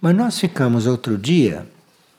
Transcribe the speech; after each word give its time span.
Mas 0.00 0.14
nós 0.14 0.38
ficamos 0.38 0.86
outro 0.86 1.18
dia 1.18 1.66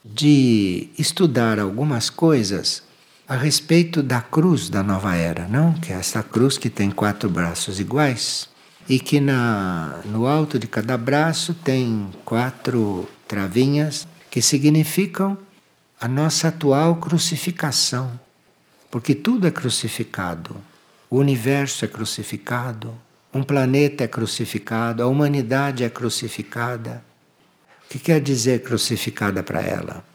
de 0.04 0.90
estudar 0.98 1.60
algumas 1.60 2.10
coisas 2.10 2.84
a 3.28 3.36
respeito 3.36 4.02
da 4.02 4.20
cruz 4.20 4.70
da 4.70 4.84
nova 4.84 5.16
era, 5.16 5.48
não? 5.48 5.74
Que 5.74 5.94
é 5.94 5.96
essa 5.96 6.22
cruz 6.22 6.58
que 6.58 6.70
tem 6.70 6.92
quatro 6.92 7.30
braços 7.30 7.80
iguais 7.80 8.50
e 8.90 9.00
que 9.00 9.20
na, 9.20 10.02
no 10.06 10.26
alto 10.26 10.58
de 10.58 10.68
cada 10.68 10.98
braço 10.98 11.54
tem 11.54 12.10
quatro 12.26 13.08
travinhas 13.28 14.08
que 14.32 14.42
significam 14.42 15.38
a 16.02 16.08
nossa 16.08 16.48
atual 16.48 16.96
crucificação. 16.96 18.20
Porque 18.90 19.14
tudo 19.14 19.48
é 19.48 19.52
crucificado. 19.52 20.56
O 21.10 21.18
universo 21.18 21.86
é 21.86 21.88
crucificado, 21.88 22.94
um 23.34 23.44
planeta 23.44 24.04
é 24.04 24.08
crucificado, 24.08 25.04
a 25.04 25.08
humanidade 25.08 25.84
é 25.84 25.90
crucificada. 25.90 27.04
O 27.90 27.92
que 27.92 27.98
quer 27.98 28.22
dizer 28.22 28.62
crucificada 28.62 29.42
para 29.42 29.64
ela? 29.64 30.06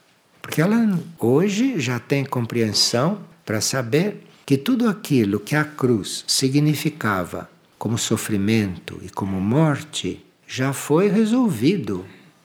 Porque 0.41 0.63
ela 0.63 0.97
hoje 1.19 1.81
já 1.81 1.99
tem 1.99 2.25
compreensão 2.25 3.19
para 3.45 3.61
saber 3.61 4.23
que 4.47 4.57
tudo 4.57 4.89
aquilo 4.89 5.41
que 5.41 5.57
a 5.57 5.65
cruz 5.65 6.25
significava 6.25 7.51
como 7.77 7.99
sofrimento 7.99 9.01
e 9.03 9.11
como 9.11 9.41
morte 9.41 10.25
já 10.47 10.73
foi 10.73 11.09
resolvido 11.09 12.05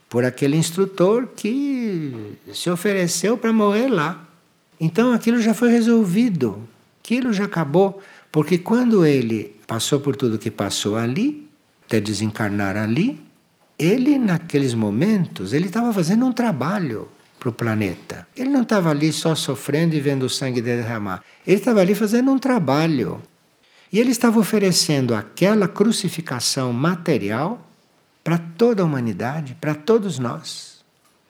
por 0.10 0.26
aquele 0.26 0.58
instrutor 0.58 1.28
que 1.36 2.12
se 2.52 2.68
ofereceu 2.72 3.38
para 3.38 3.54
morrer 3.54 3.88
lá. 3.88 4.28
Então 4.80 5.14
aquilo 5.14 5.40
já 5.40 5.54
foi 5.54 5.70
resolvido, 5.70 6.68
aquilo 7.04 7.32
já 7.32 7.44
acabou, 7.46 8.02
porque 8.32 8.58
quando 8.58 9.06
ele 9.06 9.56
passou 9.68 10.00
por 10.00 10.16
tudo 10.16 10.40
que 10.40 10.50
passou 10.50 10.96
ali, 10.98 11.48
até 11.86 12.02
desencarnar 12.02 12.76
ali, 12.76 13.29
ele 13.80 14.20
naqueles 14.20 14.74
momentos, 14.74 15.54
ele 15.54 15.68
estava 15.68 15.94
fazendo 15.94 16.26
um 16.26 16.34
trabalho 16.34 17.08
para 17.40 17.50
o 17.50 17.54
planeta. 17.54 18.28
Ele 18.36 18.50
não 18.50 18.64
estava 18.64 18.90
ali 18.90 19.14
só 19.14 19.34
sofrendo 19.34 19.96
e 19.96 20.02
vendo 20.02 20.24
o 20.24 20.30
sangue 20.30 20.62
derramar. 20.62 21.24
Ele 21.48 21.58
estava 21.58 21.80
ali 21.80 21.96
fazendo 21.96 22.30
um 22.30 22.38
trabalho. 22.38 23.22
E 23.92 23.98
ele 23.98 24.12
estava 24.12 24.38
oferecendo 24.38 25.16
aquela 25.16 25.68
crucificação 25.68 26.74
material 26.74 27.66
para 28.24 28.38
toda 28.38 28.84
a 28.84 28.86
humanidade, 28.86 29.56
para 29.60 29.74
todos 29.74 30.20
nós. 30.20 30.80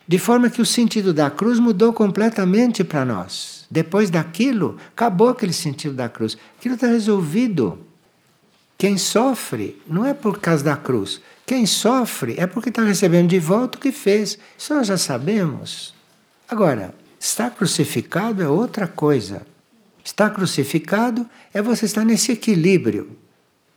De 0.07 0.17
forma 0.17 0.49
que 0.49 0.61
o 0.61 0.65
sentido 0.65 1.13
da 1.13 1.29
cruz 1.29 1.59
mudou 1.59 1.93
completamente 1.93 2.83
para 2.83 3.05
nós. 3.05 3.67
Depois 3.69 4.09
daquilo, 4.09 4.77
acabou 4.91 5.29
aquele 5.29 5.53
sentido 5.53 5.93
da 5.93 6.09
cruz. 6.09 6.35
Aquilo 6.57 6.73
está 6.73 6.87
resolvido. 6.87 7.77
Quem 8.75 8.97
sofre 8.97 9.79
não 9.87 10.05
é 10.05 10.13
por 10.13 10.39
causa 10.39 10.63
da 10.63 10.75
cruz. 10.75 11.21
Quem 11.49 11.65
sofre 11.65 12.35
é 12.37 12.45
porque 12.45 12.69
está 12.69 12.83
recebendo 12.83 13.29
de 13.29 13.39
volta 13.39 13.75
o 13.75 13.81
que 13.81 13.91
fez. 13.91 14.37
Isso 14.55 14.71
nós 14.71 14.85
já 14.85 14.99
sabemos. 14.99 15.95
Agora, 16.47 16.93
estar 17.19 17.49
crucificado 17.49 18.43
é 18.43 18.47
outra 18.47 18.87
coisa. 18.87 19.41
Estar 20.05 20.29
crucificado 20.29 21.27
é 21.51 21.59
você 21.59 21.87
estar 21.87 22.05
nesse 22.05 22.31
equilíbrio. 22.31 23.17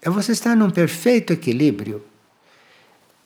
É 0.02 0.10
você 0.10 0.32
estar 0.32 0.54
num 0.54 0.68
perfeito 0.68 1.32
equilíbrio. 1.32 2.04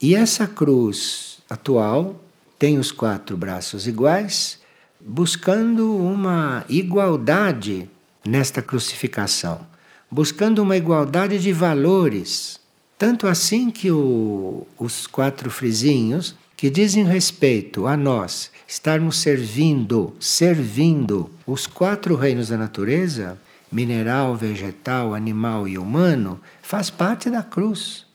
E 0.01 0.15
essa 0.15 0.47
cruz 0.47 1.39
atual 1.49 2.15
tem 2.57 2.79
os 2.79 2.89
quatro 2.89 3.35
braços 3.35 3.85
iguais, 3.85 4.61
buscando 4.97 5.93
uma 5.93 6.63
igualdade 6.69 7.89
nesta 8.25 8.61
crucificação, 8.61 9.67
buscando 10.09 10.59
uma 10.59 10.77
igualdade 10.77 11.37
de 11.37 11.51
valores. 11.51 12.65
Tanto 12.97 13.27
assim 13.27 13.69
que 13.69 13.91
o, 13.91 14.65
os 14.77 15.05
quatro 15.05 15.51
frisinhos, 15.51 16.35
que 16.55 16.69
dizem 16.69 17.03
respeito 17.03 17.85
a 17.85 17.95
nós, 17.95 18.49
estarmos 18.67 19.17
servindo, 19.17 20.15
servindo 20.19 21.29
os 21.45 21.67
quatro 21.67 22.15
reinos 22.15 22.49
da 22.49 22.57
natureza, 22.57 23.37
mineral, 23.71 24.35
vegetal, 24.35 25.13
animal 25.13 25.67
e 25.67 25.77
humano, 25.77 26.39
faz 26.61 26.89
parte 26.89 27.29
da 27.29 27.43
cruz. 27.43 28.05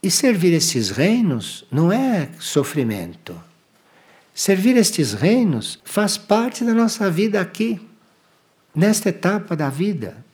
E 0.00 0.10
servir 0.10 0.52
estes 0.52 0.90
reinos 0.90 1.64
não 1.70 1.92
é 1.92 2.28
sofrimento. 2.38 3.38
Servir 4.32 4.76
estes 4.76 5.12
reinos 5.12 5.80
faz 5.84 6.16
parte 6.16 6.64
da 6.64 6.72
nossa 6.72 7.10
vida 7.10 7.40
aqui, 7.40 7.80
nesta 8.72 9.08
etapa 9.08 9.56
da 9.56 9.68
vida. 9.68 10.24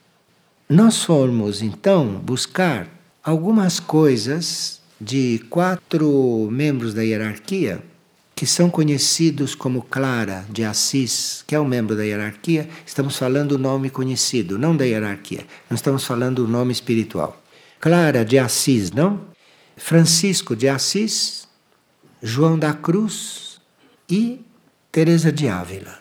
Nós 0.69 1.03
fomos 1.03 1.63
então 1.63 2.13
buscar 2.19 2.87
algumas 3.27 3.77
coisas 3.77 4.79
de 5.01 5.43
quatro 5.49 6.47
membros 6.49 6.93
da 6.93 7.03
hierarquia 7.03 7.83
que 8.33 8.45
são 8.45 8.69
conhecidos 8.69 9.53
como 9.53 9.81
Clara 9.81 10.45
de 10.49 10.63
Assis, 10.63 11.43
que 11.45 11.53
é 11.53 11.59
um 11.59 11.65
membro 11.65 11.93
da 11.93 12.05
hierarquia. 12.05 12.69
Estamos 12.85 13.17
falando 13.17 13.53
o 13.53 13.57
nome 13.57 13.89
conhecido, 13.89 14.57
não 14.57 14.77
da 14.77 14.85
hierarquia. 14.85 15.45
Não 15.69 15.75
estamos 15.75 16.05
falando 16.05 16.45
o 16.45 16.47
nome 16.47 16.71
espiritual. 16.71 17.43
Clara 17.81 18.23
de 18.23 18.39
Assis, 18.39 18.91
não? 18.91 19.19
Francisco 19.75 20.55
de 20.55 20.69
Assis, 20.69 21.49
João 22.23 22.57
da 22.57 22.73
Cruz 22.73 23.59
e 24.09 24.39
Teresa 24.89 25.33
de 25.33 25.49
Ávila. 25.49 25.99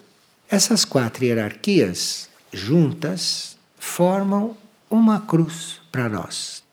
Essas 0.49 0.85
quatro 0.85 1.25
hierarquias 1.25 2.29
juntas 2.53 3.57
formam 3.81 4.57
uma 4.89 5.23
cruz 5.23 5.81
para 5.91 6.09
nós. 6.09 6.66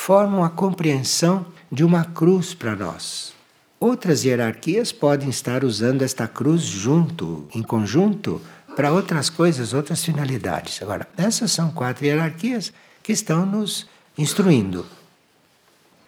Formam 0.00 0.44
a 0.44 0.48
compreensão 0.48 1.44
de 1.70 1.84
uma 1.84 2.04
cruz 2.04 2.54
para 2.54 2.74
nós. 2.74 3.34
Outras 3.80 4.24
hierarquias 4.24 4.90
podem 4.90 5.28
estar 5.28 5.64
usando 5.64 6.02
esta 6.02 6.26
cruz 6.26 6.62
junto, 6.62 7.46
em 7.54 7.62
conjunto, 7.62 8.40
para 8.74 8.92
outras 8.92 9.28
coisas, 9.28 9.74
outras 9.74 10.02
finalidades. 10.02 10.80
Agora, 10.80 11.06
essas 11.16 11.50
são 11.50 11.72
quatro 11.72 12.06
hierarquias 12.06 12.72
que 13.02 13.12
estão 13.12 13.44
nos 13.44 13.86
instruindo. 14.16 14.86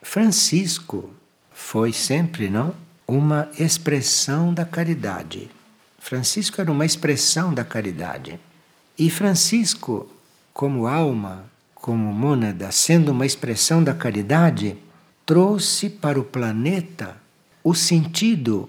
Francisco 0.01 1.11
foi 1.53 1.93
sempre, 1.93 2.49
não, 2.49 2.73
uma 3.07 3.51
expressão 3.59 4.55
da 4.55 4.65
caridade. 4.65 5.51
Francisco 5.99 6.61
era 6.61 6.73
uma 6.73 6.87
expressão 6.87 7.53
da 7.53 7.65
caridade. 7.65 8.41
E 8.97 9.11
Francisco, 9.11 10.09
como 10.55 10.87
alma, 10.87 11.50
como 11.81 12.13
mônada, 12.13 12.71
sendo 12.71 13.13
uma 13.13 13.25
expressão 13.25 13.83
da 13.83 13.95
caridade, 13.95 14.77
trouxe 15.25 15.89
para 15.89 16.21
o 16.21 16.25
planeta 16.25 17.17
o 17.65 17.75
sentido 17.75 18.69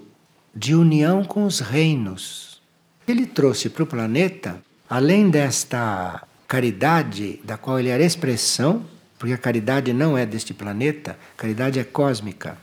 de 0.54 0.74
união 0.74 1.24
com 1.24 1.44
os 1.44 1.60
reinos. 1.60 2.60
Ele 3.06 3.26
trouxe 3.26 3.68
para 3.68 3.82
o 3.82 3.86
planeta, 3.86 4.62
além 4.88 5.28
desta 5.28 6.22
caridade 6.46 7.40
da 7.44 7.56
qual 7.56 7.78
ele 7.78 7.88
era 7.88 8.04
expressão, 8.04 8.84
porque 9.18 9.34
a 9.34 9.38
caridade 9.38 9.92
não 9.92 10.16
é 10.16 10.24
deste 10.24 10.54
planeta, 10.54 11.18
a 11.36 11.40
caridade 11.40 11.78
é 11.78 11.84
cósmica. 11.84 12.56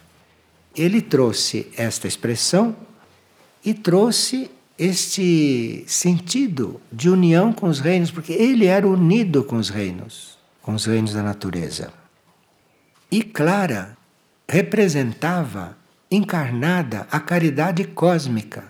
Ele 0.76 1.02
trouxe 1.02 1.68
esta 1.76 2.08
expressão 2.08 2.76
e 3.64 3.74
trouxe 3.74 4.50
este 4.78 5.84
sentido 5.88 6.80
de 6.92 7.10
união 7.10 7.52
com 7.52 7.68
os 7.68 7.80
reinos, 7.80 8.12
porque 8.12 8.32
ele 8.32 8.66
era 8.66 8.88
unido 8.88 9.44
com 9.44 9.58
os 9.58 9.70
reinos, 9.70 10.39
com 10.70 10.76
os 10.76 10.86
reinos 10.86 11.14
da 11.14 11.24
natureza. 11.24 11.92
E 13.12 13.24
Clara 13.24 13.98
representava 14.48 15.76
encarnada 16.12 17.08
a 17.10 17.20
caridade 17.20 17.86
cósmica, 17.86 18.66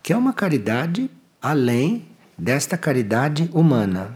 que 0.00 0.12
é 0.12 0.16
uma 0.16 0.32
caridade 0.32 1.10
além 1.42 2.06
desta 2.38 2.78
caridade 2.78 3.50
humana. 3.52 4.14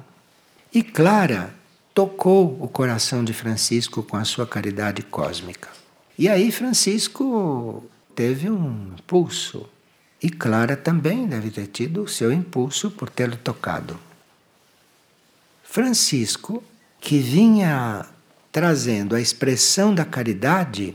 E 0.72 0.80
Clara 0.84 1.52
tocou 1.92 2.56
o 2.62 2.68
coração 2.68 3.24
de 3.24 3.32
Francisco 3.32 4.04
com 4.04 4.16
a 4.16 4.22
sua 4.22 4.46
caridade 4.46 5.02
cósmica. 5.02 5.68
E 6.16 6.28
aí 6.28 6.52
Francisco 6.52 7.84
teve 8.14 8.48
um 8.48 8.92
impulso. 8.96 9.68
E 10.22 10.30
Clara 10.30 10.76
também 10.76 11.26
deve 11.26 11.50
ter 11.50 11.66
tido 11.66 12.04
o 12.04 12.08
seu 12.08 12.32
impulso 12.32 12.88
por 12.88 13.10
tê-lo 13.10 13.36
tocado. 13.36 13.98
Francisco, 15.70 16.62
que 17.00 17.18
vinha 17.18 18.06
trazendo 18.50 19.14
a 19.14 19.20
expressão 19.20 19.94
da 19.94 20.04
caridade, 20.04 20.94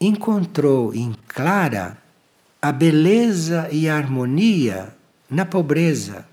encontrou 0.00 0.94
em 0.94 1.14
Clara 1.28 1.96
a 2.60 2.72
beleza 2.72 3.68
e 3.72 3.88
a 3.88 3.96
harmonia 3.96 4.94
na 5.30 5.46
pobreza, 5.46 6.26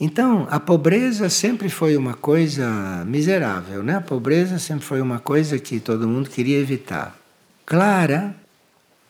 então, 0.00 0.48
a 0.50 0.58
pobreza 0.58 1.28
sempre 1.28 1.68
foi 1.68 1.94
uma 1.94 2.14
coisa 2.14 3.04
miserável, 3.04 3.82
né? 3.82 3.96
A 3.96 4.00
pobreza 4.00 4.58
sempre 4.58 4.82
foi 4.82 4.98
uma 4.98 5.18
coisa 5.18 5.58
que 5.58 5.78
todo 5.78 6.08
mundo 6.08 6.30
queria 6.30 6.58
evitar. 6.58 7.14
Clara 7.66 8.34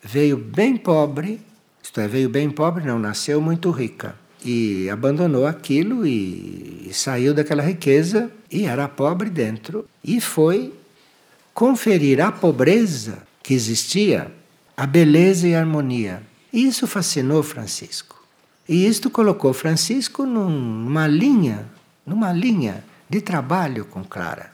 veio 0.03 0.37
bem 0.37 0.77
pobre, 0.77 1.41
isto 1.81 2.01
é, 2.01 2.09
veio 2.09 2.29
bem 2.29 2.51
pobre, 2.51 2.85
não, 2.85 2.99
nasceu 2.99 3.41
muito 3.41 3.71
rica. 3.71 4.17
E 4.45 4.89
abandonou 4.89 5.47
aquilo 5.47 6.07
e, 6.07 6.87
e 6.89 6.95
saiu 6.95 7.35
daquela 7.35 7.63
riqueza 7.63 8.31
e 8.51 8.65
era 8.65 8.89
pobre 8.89 9.29
dentro. 9.29 9.87
E 10.03 10.21
foi 10.21 10.73
conferir 11.53 12.21
à 12.21 12.33
pobreza 12.33 13.19
que 13.43 13.53
existia 13.53 14.33
a 14.77 14.87
beleza 14.87 15.47
e 15.47 15.55
a 15.55 15.61
harmonia. 15.61 16.23
E 16.53 16.67
isso 16.67 16.87
fascinou 16.87 17.43
Francisco. 17.43 18.23
E 18.69 18.87
isto 18.87 19.11
colocou 19.11 19.53
Francisco 19.53 20.25
numa 20.25 21.07
linha, 21.07 21.67
numa 22.07 22.33
linha 22.33 22.85
de 23.09 23.21
trabalho 23.21 23.85
com 23.85 24.05
Clara. 24.05 24.53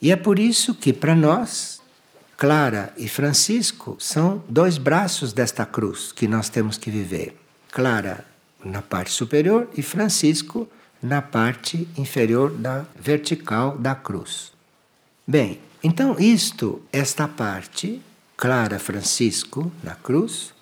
E 0.00 0.10
é 0.10 0.16
por 0.16 0.38
isso 0.38 0.74
que 0.74 0.92
para 0.92 1.14
nós 1.14 1.80
Clara 2.36 2.92
e 2.96 3.08
Francisco 3.08 3.96
são 4.00 4.42
dois 4.48 4.76
braços 4.76 5.32
desta 5.32 5.64
cruz 5.64 6.10
que 6.10 6.26
nós 6.26 6.48
temos 6.48 6.76
que 6.76 6.90
viver. 6.90 7.36
Clara 7.70 8.24
na 8.64 8.82
parte 8.82 9.10
superior 9.10 9.68
e 9.76 9.82
Francisco 9.82 10.68
na 11.02 11.20
parte 11.20 11.88
inferior 11.96 12.50
da 12.50 12.84
vertical 12.98 13.76
da 13.76 13.94
cruz. 13.94 14.52
Bem, 15.26 15.58
então 15.82 16.16
isto, 16.18 16.80
esta 16.92 17.26
parte, 17.26 18.00
Clara 18.36 18.78
Francisco 18.78 19.70
na 19.82 19.94
cruz, 19.94 20.54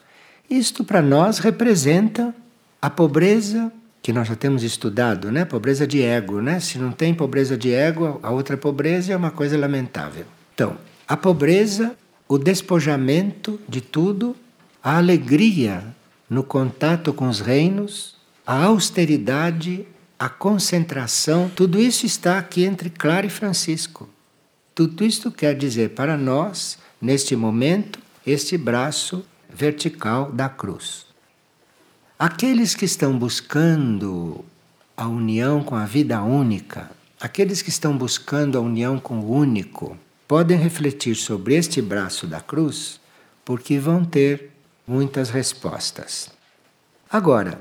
isto 0.49 0.83
para 0.83 1.03
nós 1.03 1.39
representa 1.39 2.35
a 2.81 2.89
pobreza 2.89 3.71
que 4.03 4.13
nós 4.13 4.29
já 4.29 4.35
temos 4.35 4.63
estudado, 4.63 5.31
né? 5.31 5.45
Pobreza 5.45 5.87
de 5.87 6.03
ego, 6.03 6.41
né? 6.41 6.59
Se 6.59 6.79
não 6.79 6.91
tem 6.91 7.13
pobreza 7.13 7.57
de 7.57 7.73
ego, 7.73 8.19
a 8.23 8.31
outra 8.31 8.57
pobreza 8.57 9.13
é 9.13 9.17
uma 9.17 9.31
coisa 9.31 9.59
lamentável. 9.59 10.25
Então, 10.55 10.77
a 11.07 11.17
pobreza, 11.17 11.95
o 12.27 12.39
despojamento 12.39 13.61
de 13.69 13.81
tudo, 13.81 14.35
a 14.83 14.97
alegria 14.97 15.85
no 16.31 16.45
contato 16.45 17.13
com 17.13 17.29
os 17.29 17.41
reinos, 17.41 18.15
a 18.47 18.63
austeridade, 18.63 19.85
a 20.17 20.29
concentração, 20.29 21.51
tudo 21.51 21.81
isso 21.81 22.07
está 22.07 22.39
aqui 22.39 22.65
entre 22.65 22.89
Clara 22.89 23.27
e 23.27 23.31
Francisco. 23.31 24.09
Tudo 24.73 25.05
isto 25.05 25.33
quer 25.33 25.57
dizer 25.57 25.91
para 25.91 26.17
nós, 26.17 26.79
neste 27.03 27.35
momento, 27.35 27.99
este 28.25 28.57
braço 28.57 29.25
vertical 29.53 30.31
da 30.31 30.49
cruz. 30.49 31.05
Aqueles 32.17 32.77
que 32.77 32.85
estão 32.85 33.19
buscando 33.19 34.45
a 34.97 35.09
união 35.09 35.65
com 35.65 35.75
a 35.75 35.85
vida 35.85 36.23
única, 36.23 36.91
aqueles 37.21 37.61
que 37.61 37.71
estão 37.71 37.97
buscando 37.97 38.57
a 38.57 38.61
união 38.61 39.01
com 39.01 39.19
o 39.19 39.33
único, 39.33 39.97
podem 40.29 40.57
refletir 40.57 41.17
sobre 41.17 41.57
este 41.57 41.83
braço 41.83 42.27
da 42.27 42.41
cruz, 42.41 43.01
porque 43.45 43.81
vão 43.81 44.05
ter 44.05 44.50
muitas 44.91 45.31
respostas. 45.31 46.29
Agora, 47.09 47.61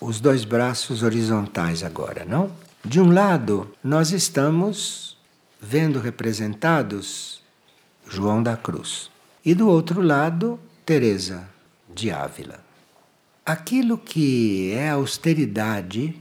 os 0.00 0.18
dois 0.18 0.46
braços 0.46 1.02
horizontais 1.02 1.84
agora, 1.84 2.24
não? 2.24 2.50
De 2.82 2.98
um 2.98 3.12
lado, 3.12 3.70
nós 3.84 4.12
estamos 4.12 5.18
vendo 5.60 6.00
representados 6.00 7.42
João 8.08 8.42
da 8.42 8.56
Cruz. 8.56 9.10
E 9.44 9.54
do 9.54 9.68
outro 9.68 10.00
lado, 10.00 10.58
Teresa 10.86 11.46
de 11.94 12.10
Ávila. 12.10 12.64
Aquilo 13.44 13.98
que 13.98 14.72
é 14.72 14.88
austeridade, 14.88 16.18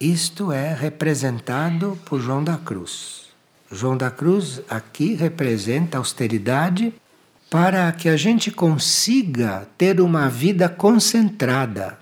isto 0.00 0.50
é 0.50 0.74
representado 0.74 1.96
por 2.04 2.20
João 2.20 2.42
da 2.42 2.58
Cruz. 2.58 3.28
João 3.70 3.96
da 3.96 4.10
Cruz 4.10 4.62
aqui 4.68 5.14
representa 5.14 5.98
austeridade 5.98 6.92
para 7.50 7.90
que 7.92 8.08
a 8.08 8.16
gente 8.16 8.50
consiga 8.50 9.68
ter 9.78 10.00
uma 10.00 10.28
vida 10.28 10.68
concentrada. 10.68 11.98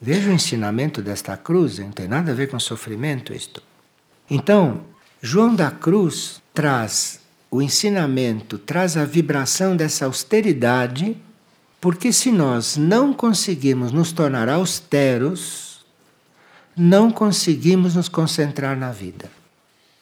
Veja 0.00 0.28
o 0.28 0.32
ensinamento 0.32 1.00
desta 1.00 1.36
cruz, 1.36 1.78
não 1.78 1.90
tem 1.90 2.06
nada 2.06 2.32
a 2.32 2.34
ver 2.34 2.48
com 2.48 2.60
sofrimento 2.60 3.32
isto. 3.32 3.62
Então, 4.30 4.82
João 5.22 5.54
da 5.54 5.70
Cruz 5.70 6.42
traz 6.52 7.20
o 7.50 7.62
ensinamento, 7.62 8.58
traz 8.58 8.96
a 8.96 9.04
vibração 9.04 9.76
dessa 9.76 10.04
austeridade, 10.04 11.16
porque 11.80 12.12
se 12.12 12.30
nós 12.30 12.76
não 12.76 13.12
conseguimos 13.12 13.92
nos 13.92 14.12
tornar 14.12 14.48
austeros, 14.48 15.84
não 16.76 17.10
conseguimos 17.10 17.94
nos 17.94 18.08
concentrar 18.08 18.76
na 18.76 18.92
vida. 18.92 19.30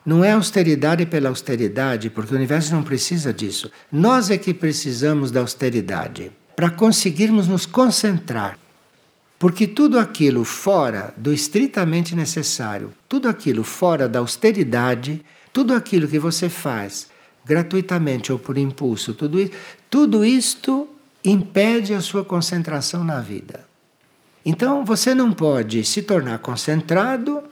Não 0.05 0.23
é 0.23 0.33
austeridade 0.33 1.07
pela 1.07 1.31
austeridade, 1.31 2.11
porque 2.11 2.35
o 2.35 2.37
universo 2.37 2.75
não 2.75 2.83
precisa 2.83 3.33
disso. 3.33 3.71
Nós 3.91 4.31
é 4.31 4.37
que 4.37 4.53
precisamos 4.53 5.31
da 5.31 5.41
austeridade 5.41 6.31
para 6.55 6.71
conseguirmos 6.71 7.49
nos 7.49 7.67
concentrar. 7.67 8.59
Porque 9.39 9.67
tudo 9.67 9.99
aquilo 9.99 10.45
fora 10.45 11.13
do 11.17 11.33
estritamente 11.33 12.15
necessário, 12.15 12.93
tudo 13.09 13.29
aquilo 13.29 13.65
fora 13.65 14.09
da 14.09 14.19
austeridade, 14.19 15.25
tudo 15.53 15.75
aquilo 15.75 16.09
que 16.09 16.19
você 16.19 16.49
faz 16.49 17.09
gratuitamente 17.45 18.33
ou 18.33 18.39
por 18.39 18.57
impulso, 18.57 19.13
tudo, 19.13 19.41
isso, 19.41 19.53
tudo 19.91 20.25
isto 20.25 20.89
impede 21.25 21.95
a 21.95 22.01
sua 22.01 22.25
concentração 22.25 23.05
na 23.05 23.21
vida. 23.21 23.67
Então 24.45 24.85
você 24.85 25.15
não 25.15 25.33
pode 25.33 25.85
se 25.85 26.03
tornar 26.03 26.39
concentrado 26.39 27.43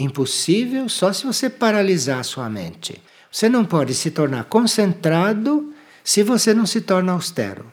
impossível 0.00 0.88
só 0.88 1.12
se 1.12 1.26
você 1.26 1.50
paralisar 1.50 2.20
a 2.20 2.24
sua 2.24 2.48
mente. 2.48 3.00
Você 3.30 3.48
não 3.48 3.64
pode 3.64 3.94
se 3.94 4.10
tornar 4.10 4.44
concentrado 4.44 5.72
se 6.02 6.22
você 6.22 6.54
não 6.54 6.66
se 6.66 6.80
torna 6.80 7.12
austero. 7.12 7.70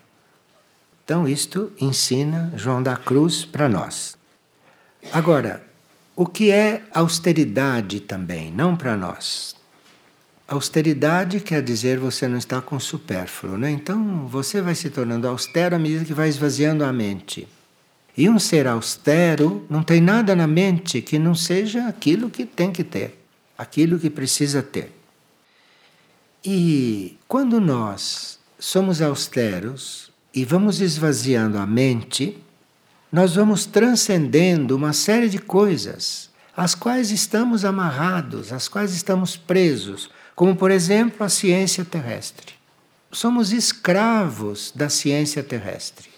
Então, 1.04 1.28
isto 1.28 1.72
ensina 1.80 2.52
João 2.56 2.84
da 2.84 2.98
Cruz 2.98 3.46
para 3.46 3.70
nós. 3.70 4.18
Agora, 5.12 5.64
o 6.16 6.26
que 6.26 6.52
é 6.52 6.84
austeridade 6.94 8.02
também, 8.02 8.52
não 8.52 8.76
para 8.76 8.98
nós? 8.98 9.56
Austeridade 10.48 11.40
quer 11.40 11.62
dizer 11.62 11.98
você 11.98 12.28
não 12.28 12.38
está 12.38 12.62
com 12.62 12.80
supérfluo, 12.80 13.58
né? 13.58 13.70
Então 13.72 14.28
você 14.28 14.62
vai 14.62 14.76
se 14.76 14.90
tornando 14.90 15.28
austero 15.28 15.76
à 15.76 15.80
medida 15.80 16.06
que 16.06 16.14
vai 16.14 16.30
esvaziando 16.30 16.84
a 16.84 16.92
mente. 16.92 17.48
E 18.18 18.28
um 18.28 18.40
ser 18.40 18.66
austero 18.66 19.64
não 19.70 19.84
tem 19.84 20.02
nada 20.02 20.36
na 20.36 20.48
mente 20.48 21.04
que 21.04 21.20
não 21.20 21.36
seja 21.36 21.88
aquilo 21.88 22.32
que 22.32 22.48
tem 22.48 22.72
que 22.72 22.84
ter, 22.84 23.24
aquilo 23.56 24.00
que 24.00 24.10
precisa 24.10 24.64
ter. 24.64 24.92
E 26.44 27.16
quando 27.28 27.62
nós 27.62 28.40
somos 28.58 29.04
austeros 29.04 30.12
e 30.34 30.44
vamos 30.44 30.82
esvaziando 30.82 31.60
a 31.60 31.68
mente, 31.68 32.42
nós 33.12 33.36
vamos 33.36 33.68
transcendendo 33.68 34.76
uma 34.76 34.94
série 34.94 35.30
de 35.30 35.38
coisas 35.38 36.32
às 36.56 36.74
quais 36.74 37.12
estamos 37.12 37.64
amarrados, 37.64 38.52
às 38.52 38.68
quais 38.68 38.94
estamos 38.94 39.38
presos, 39.38 40.10
como 40.36 40.56
por 40.56 40.72
exemplo 40.72 41.24
a 41.24 41.30
ciência 41.30 41.86
terrestre. 41.86 42.56
Somos 43.12 43.52
escravos 43.52 44.74
da 44.76 44.90
ciência 44.90 45.44
terrestre. 45.44 46.17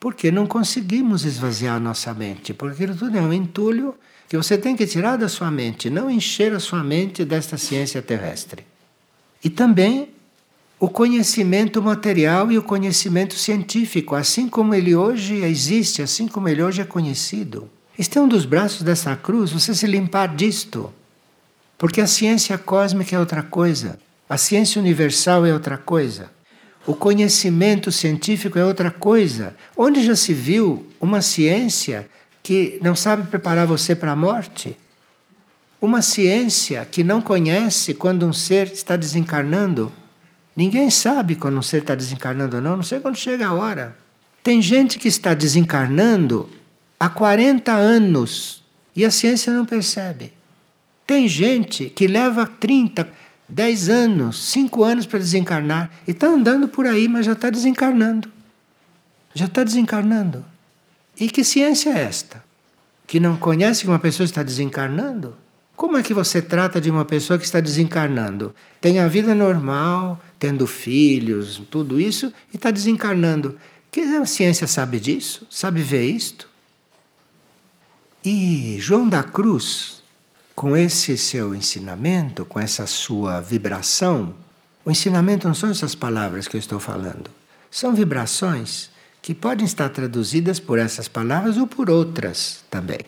Porque 0.00 0.30
não 0.30 0.46
conseguimos 0.46 1.24
esvaziar 1.24 1.80
nossa 1.80 2.14
mente, 2.14 2.54
porque 2.54 2.74
aquilo 2.74 2.96
tudo 2.96 3.18
é 3.18 3.20
um 3.20 3.32
entulho 3.32 3.94
que 4.28 4.36
você 4.36 4.56
tem 4.58 4.76
que 4.76 4.86
tirar 4.86 5.16
da 5.16 5.28
sua 5.28 5.50
mente, 5.50 5.88
não 5.88 6.10
encher 6.10 6.54
a 6.54 6.60
sua 6.60 6.84
mente 6.84 7.24
desta 7.24 7.56
ciência 7.56 8.00
terrestre. 8.02 8.64
E 9.42 9.48
também 9.48 10.10
o 10.78 10.88
conhecimento 10.88 11.82
material 11.82 12.52
e 12.52 12.58
o 12.58 12.62
conhecimento 12.62 13.34
científico, 13.34 14.14
assim 14.14 14.48
como 14.48 14.74
ele 14.74 14.94
hoje 14.94 15.36
existe, 15.36 16.02
assim 16.02 16.28
como 16.28 16.48
ele 16.48 16.62
hoje 16.62 16.82
é 16.82 16.84
conhecido. 16.84 17.68
Este 17.98 18.18
é 18.18 18.20
um 18.20 18.28
dos 18.28 18.44
braços 18.44 18.82
dessa 18.82 19.16
cruz, 19.16 19.50
você 19.50 19.74
se 19.74 19.86
limpar 19.86 20.36
disto. 20.36 20.92
Porque 21.76 22.00
a 22.00 22.06
ciência 22.06 22.56
cósmica 22.56 23.16
é 23.16 23.18
outra 23.18 23.42
coisa, 23.42 23.98
a 24.28 24.36
ciência 24.36 24.80
universal 24.80 25.44
é 25.46 25.52
outra 25.52 25.76
coisa. 25.76 26.30
O 26.88 26.94
conhecimento 26.94 27.92
científico 27.92 28.58
é 28.58 28.64
outra 28.64 28.90
coisa. 28.90 29.54
Onde 29.76 30.02
já 30.02 30.16
se 30.16 30.32
viu 30.32 30.86
uma 30.98 31.20
ciência 31.20 32.08
que 32.42 32.78
não 32.80 32.96
sabe 32.96 33.28
preparar 33.28 33.66
você 33.66 33.94
para 33.94 34.12
a 34.12 34.16
morte? 34.16 34.74
Uma 35.82 36.00
ciência 36.00 36.88
que 36.90 37.04
não 37.04 37.20
conhece 37.20 37.92
quando 37.92 38.24
um 38.24 38.32
ser 38.32 38.72
está 38.72 38.96
desencarnando? 38.96 39.92
Ninguém 40.56 40.88
sabe 40.88 41.34
quando 41.34 41.58
um 41.58 41.62
ser 41.62 41.82
está 41.82 41.94
desencarnando 41.94 42.56
ou 42.56 42.62
não, 42.62 42.76
não 42.78 42.82
sei 42.82 43.00
quando 43.00 43.16
chega 43.16 43.48
a 43.48 43.52
hora. 43.52 43.94
Tem 44.42 44.62
gente 44.62 44.98
que 44.98 45.08
está 45.08 45.34
desencarnando 45.34 46.48
há 46.98 47.10
40 47.10 47.70
anos 47.70 48.64
e 48.96 49.04
a 49.04 49.10
ciência 49.10 49.52
não 49.52 49.66
percebe. 49.66 50.32
Tem 51.06 51.28
gente 51.28 51.90
que 51.90 52.06
leva 52.06 52.46
30, 52.46 53.06
10 53.48 53.88
anos, 53.88 54.50
5 54.50 54.84
anos 54.84 55.06
para 55.06 55.18
desencarnar. 55.18 55.90
E 56.06 56.10
está 56.10 56.26
andando 56.26 56.68
por 56.68 56.86
aí, 56.86 57.08
mas 57.08 57.24
já 57.26 57.32
está 57.32 57.48
desencarnando. 57.50 58.30
Já 59.34 59.46
está 59.46 59.64
desencarnando. 59.64 60.44
E 61.18 61.28
que 61.30 61.42
ciência 61.42 61.90
é 61.90 62.02
esta? 62.02 62.44
Que 63.06 63.18
não 63.18 63.36
conhece 63.36 63.82
que 63.82 63.88
uma 63.88 63.98
pessoa 63.98 64.24
está 64.24 64.42
desencarnando? 64.42 65.34
Como 65.74 65.96
é 65.96 66.02
que 66.02 66.12
você 66.12 66.42
trata 66.42 66.80
de 66.80 66.90
uma 66.90 67.04
pessoa 67.04 67.38
que 67.38 67.44
está 67.44 67.60
desencarnando? 67.60 68.54
Tem 68.80 68.98
a 68.98 69.08
vida 69.08 69.34
normal, 69.34 70.20
tendo 70.38 70.66
filhos, 70.66 71.62
tudo 71.70 72.00
isso, 72.00 72.32
e 72.52 72.56
está 72.56 72.70
desencarnando. 72.70 73.56
Que 73.90 74.00
a 74.00 74.26
ciência 74.26 74.66
sabe 74.66 75.00
disso? 75.00 75.46
Sabe 75.48 75.80
ver 75.80 76.04
isto? 76.04 76.48
E 78.24 78.76
João 78.80 79.08
da 79.08 79.22
Cruz 79.22 79.97
com 80.58 80.76
esse 80.76 81.16
seu 81.16 81.54
ensinamento, 81.54 82.44
com 82.44 82.58
essa 82.58 82.84
sua 82.84 83.40
vibração, 83.40 84.34
o 84.84 84.90
ensinamento 84.90 85.46
não 85.46 85.54
são 85.54 85.70
essas 85.70 85.94
palavras 85.94 86.48
que 86.48 86.56
eu 86.56 86.58
estou 86.58 86.80
falando. 86.80 87.30
São 87.70 87.94
vibrações 87.94 88.90
que 89.22 89.36
podem 89.36 89.64
estar 89.64 89.88
traduzidas 89.90 90.58
por 90.58 90.76
essas 90.80 91.06
palavras 91.06 91.56
ou 91.56 91.68
por 91.68 91.88
outras 91.88 92.64
também. 92.68 92.98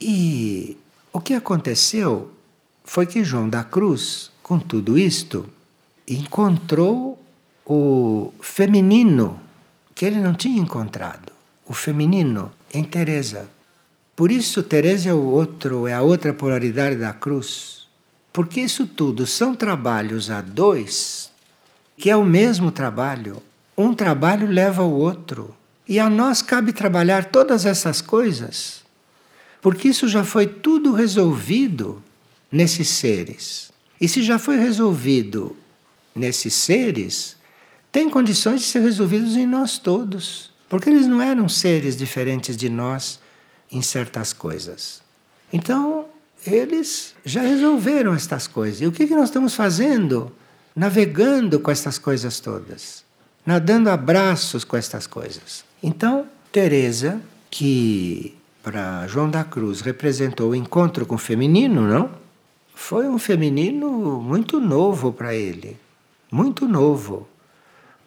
E 0.00 0.76
o 1.12 1.20
que 1.20 1.34
aconteceu 1.34 2.30
foi 2.84 3.04
que 3.04 3.24
João 3.24 3.48
da 3.48 3.64
Cruz, 3.64 4.30
com 4.44 4.60
tudo 4.60 4.96
isto, 4.96 5.44
encontrou 6.06 7.20
o 7.66 8.32
feminino 8.40 9.40
que 9.92 10.04
ele 10.04 10.20
não 10.20 10.34
tinha 10.34 10.62
encontrado, 10.62 11.32
o 11.66 11.74
feminino 11.74 12.52
em 12.72 12.84
Teresa. 12.84 13.57
Por 14.18 14.32
isso 14.32 14.64
Teresa 14.64 15.10
é 15.10 15.14
o 15.14 15.22
outro, 15.22 15.86
é 15.86 15.94
a 15.94 16.02
outra 16.02 16.34
polaridade 16.34 16.96
da 16.96 17.12
cruz. 17.12 17.86
Porque 18.32 18.60
isso 18.60 18.84
tudo 18.84 19.24
são 19.28 19.54
trabalhos 19.54 20.28
a 20.28 20.40
dois, 20.40 21.30
que 21.96 22.10
é 22.10 22.16
o 22.16 22.24
mesmo 22.24 22.72
trabalho. 22.72 23.40
Um 23.76 23.94
trabalho 23.94 24.50
leva 24.50 24.82
ao 24.82 24.90
outro. 24.90 25.54
E 25.86 26.00
a 26.00 26.10
nós 26.10 26.42
cabe 26.42 26.72
trabalhar 26.72 27.26
todas 27.26 27.64
essas 27.64 28.00
coisas, 28.00 28.82
porque 29.62 29.86
isso 29.86 30.08
já 30.08 30.24
foi 30.24 30.48
tudo 30.48 30.92
resolvido 30.92 32.02
nesses 32.50 32.88
seres. 32.88 33.70
E 34.00 34.08
se 34.08 34.24
já 34.24 34.36
foi 34.36 34.56
resolvido 34.56 35.56
nesses 36.12 36.54
seres, 36.54 37.36
tem 37.92 38.10
condições 38.10 38.62
de 38.62 38.66
ser 38.66 38.80
resolvidos 38.80 39.36
em 39.36 39.46
nós 39.46 39.78
todos, 39.78 40.50
porque 40.68 40.90
eles 40.90 41.06
não 41.06 41.22
eram 41.22 41.48
seres 41.48 41.96
diferentes 41.96 42.56
de 42.56 42.68
nós 42.68 43.20
em 43.70 43.82
certas 43.82 44.32
coisas. 44.32 45.02
Então, 45.52 46.06
eles 46.46 47.14
já 47.24 47.42
resolveram 47.42 48.14
estas 48.14 48.46
coisas. 48.46 48.80
E 48.80 48.86
o 48.86 48.92
que, 48.92 49.06
que 49.06 49.14
nós 49.14 49.28
estamos 49.28 49.54
fazendo? 49.54 50.32
Navegando 50.74 51.58
com 51.60 51.70
estas 51.70 51.98
coisas 51.98 52.38
todas, 52.40 53.04
nadando 53.44 53.90
abraços 53.90 54.64
com 54.64 54.76
estas 54.76 55.06
coisas. 55.06 55.64
Então, 55.82 56.26
Teresa, 56.52 57.20
que 57.50 58.36
para 58.62 59.06
João 59.06 59.30
da 59.30 59.44
Cruz 59.44 59.80
representou 59.80 60.50
o 60.50 60.54
encontro 60.54 61.06
com 61.06 61.14
o 61.14 61.18
feminino, 61.18 61.82
não? 61.82 62.10
Foi 62.74 63.08
um 63.08 63.18
feminino 63.18 64.20
muito 64.20 64.60
novo 64.60 65.12
para 65.12 65.34
ele, 65.34 65.76
muito 66.30 66.68
novo, 66.68 67.28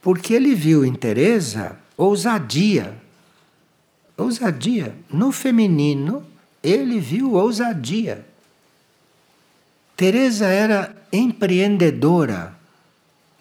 porque 0.01 0.33
ele 0.33 0.55
viu 0.55 0.85
em 0.85 0.93
Teresa 0.93 1.77
ousadia. 1.97 2.95
Ousadia 4.21 4.95
no 5.11 5.31
feminino 5.31 6.23
ele 6.63 6.99
viu 6.99 7.33
ousadia. 7.33 8.25
Teresa 9.95 10.45
era 10.47 10.95
empreendedora, 11.11 12.55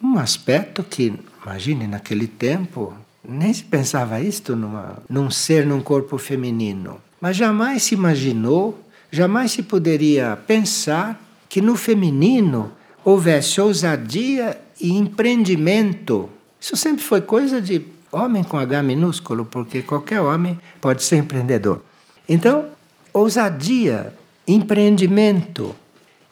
um 0.01 0.17
aspecto 0.17 0.83
que, 0.83 1.13
imagine, 1.43 1.87
naquele 1.87 2.27
tempo, 2.27 2.93
nem 3.27 3.53
se 3.53 3.63
pensava 3.63 4.19
isto 4.19 4.55
numa, 4.55 4.97
num 5.09 5.29
ser 5.29 5.65
num 5.65 5.81
corpo 5.81 6.17
feminino. 6.17 6.99
Mas 7.19 7.37
jamais 7.37 7.83
se 7.83 7.93
imaginou, 7.93 8.83
jamais 9.11 9.51
se 9.51 9.63
poderia 9.63 10.37
pensar 10.47 11.21
que 11.47 11.61
no 11.61 11.75
feminino 11.75 12.71
houvesse 13.03 13.61
ousadia 13.61 14.59
e 14.79 14.91
empreendimento. 14.91 16.29
Isso 16.59 16.75
sempre 16.75 17.03
foi 17.03 17.21
coisa 17.21 17.61
de 17.61 17.79
homem 18.11 18.43
com 18.43 18.57
H 18.57 18.83
minúsculo, 18.83 19.45
porque 19.45 19.81
qualquer 19.81 20.21
homem 20.21 20.59
pode 20.79 21.03
ser 21.03 21.17
empreendedor. 21.17 21.81
Então, 22.27 22.69
ousadia, 23.13 24.13
empreendimento. 24.47 25.75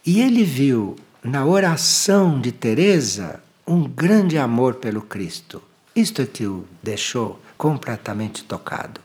E 0.05 0.21
ele 0.21 0.43
viu 0.43 0.95
na 1.23 1.45
oração 1.45 2.39
de 2.39 2.51
Teresa 2.51 3.41
um 3.65 3.83
grande 3.83 4.37
amor 4.37 4.75
pelo 4.75 5.01
Cristo. 5.01 5.61
Isto 5.95 6.21
é 6.21 6.25
que 6.25 6.45
o 6.45 6.65
deixou 6.81 7.39
completamente 7.57 8.43
tocado. 8.43 9.01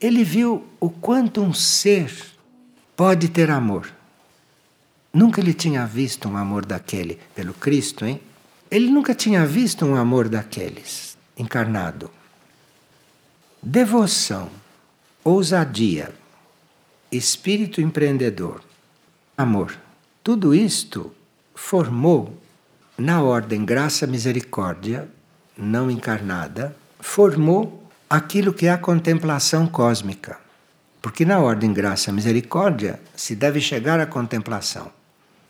Ele 0.00 0.22
viu 0.22 0.64
o 0.78 0.90
quanto 0.90 1.40
um 1.40 1.52
ser 1.52 2.12
pode 2.96 3.28
ter 3.28 3.50
amor. 3.50 3.88
Nunca 5.12 5.40
ele 5.40 5.54
tinha 5.54 5.86
visto 5.86 6.28
um 6.28 6.36
amor 6.36 6.66
daquele 6.66 7.18
pelo 7.34 7.54
Cristo, 7.54 8.04
hein? 8.04 8.20
Ele 8.70 8.90
nunca 8.90 9.14
tinha 9.14 9.46
visto 9.46 9.86
um 9.86 9.94
amor 9.94 10.28
daqueles 10.28 11.13
encarnado. 11.36 12.10
Devoção, 13.62 14.50
ousadia, 15.22 16.14
espírito 17.10 17.80
empreendedor, 17.80 18.62
amor. 19.36 19.76
Tudo 20.22 20.54
isto 20.54 21.12
formou 21.54 22.38
na 22.96 23.22
ordem 23.22 23.64
graça 23.64 24.06
misericórdia 24.06 25.08
não 25.56 25.90
encarnada, 25.90 26.76
formou 27.00 27.88
aquilo 28.08 28.52
que 28.52 28.66
é 28.66 28.70
a 28.70 28.78
contemplação 28.78 29.66
cósmica. 29.66 30.38
Porque 31.00 31.24
na 31.24 31.38
ordem 31.38 31.72
graça 31.72 32.10
misericórdia 32.12 33.00
se 33.14 33.36
deve 33.36 33.60
chegar 33.60 34.00
à 34.00 34.06
contemplação. 34.06 34.90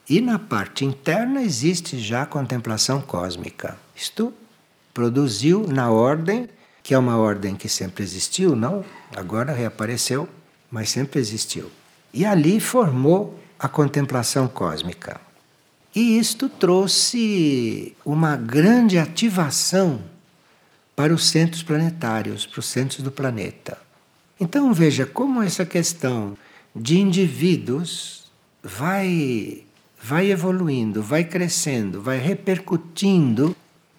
E 0.08 0.20
na 0.20 0.38
parte 0.38 0.84
interna 0.84 1.40
existe 1.42 1.98
já 1.98 2.22
a 2.22 2.26
contemplação 2.26 3.00
cósmica. 3.00 3.76
Isto 3.94 4.34
produziu 4.94 5.66
na 5.66 5.90
ordem, 5.90 6.48
que 6.82 6.94
é 6.94 6.98
uma 6.98 7.18
ordem 7.18 7.54
que 7.54 7.68
sempre 7.68 8.02
existiu, 8.02 8.56
não? 8.56 8.84
Agora 9.14 9.52
reapareceu 9.52 10.28
mas 10.74 10.90
sempre 10.90 11.20
existiu. 11.20 11.70
E 12.12 12.26
ali 12.26 12.58
formou 12.58 13.38
a 13.56 13.68
contemplação 13.68 14.48
cósmica. 14.48 15.20
E 15.94 16.18
isto 16.18 16.48
trouxe 16.48 17.96
uma 18.04 18.34
grande 18.34 18.98
ativação 18.98 20.00
para 20.96 21.14
os 21.14 21.28
centros 21.28 21.62
planetários, 21.62 22.44
para 22.44 22.58
os 22.58 22.66
centros 22.66 23.02
do 23.02 23.12
planeta. 23.12 23.78
Então 24.40 24.74
veja 24.74 25.06
como 25.06 25.40
essa 25.40 25.64
questão 25.64 26.36
de 26.74 26.98
indivíduos 26.98 28.24
vai 28.60 29.62
vai 30.02 30.30
evoluindo, 30.30 31.02
vai 31.02 31.22
crescendo, 31.22 32.02
vai 32.02 32.18
repercutindo 32.18 33.56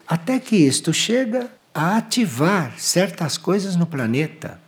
até 0.07 0.39
que 0.39 0.55
isto 0.55 0.93
chega 0.93 1.49
a 1.73 1.97
ativar 1.97 2.79
certas 2.79 3.37
coisas 3.37 3.75
no 3.75 3.85
planeta. 3.85 4.59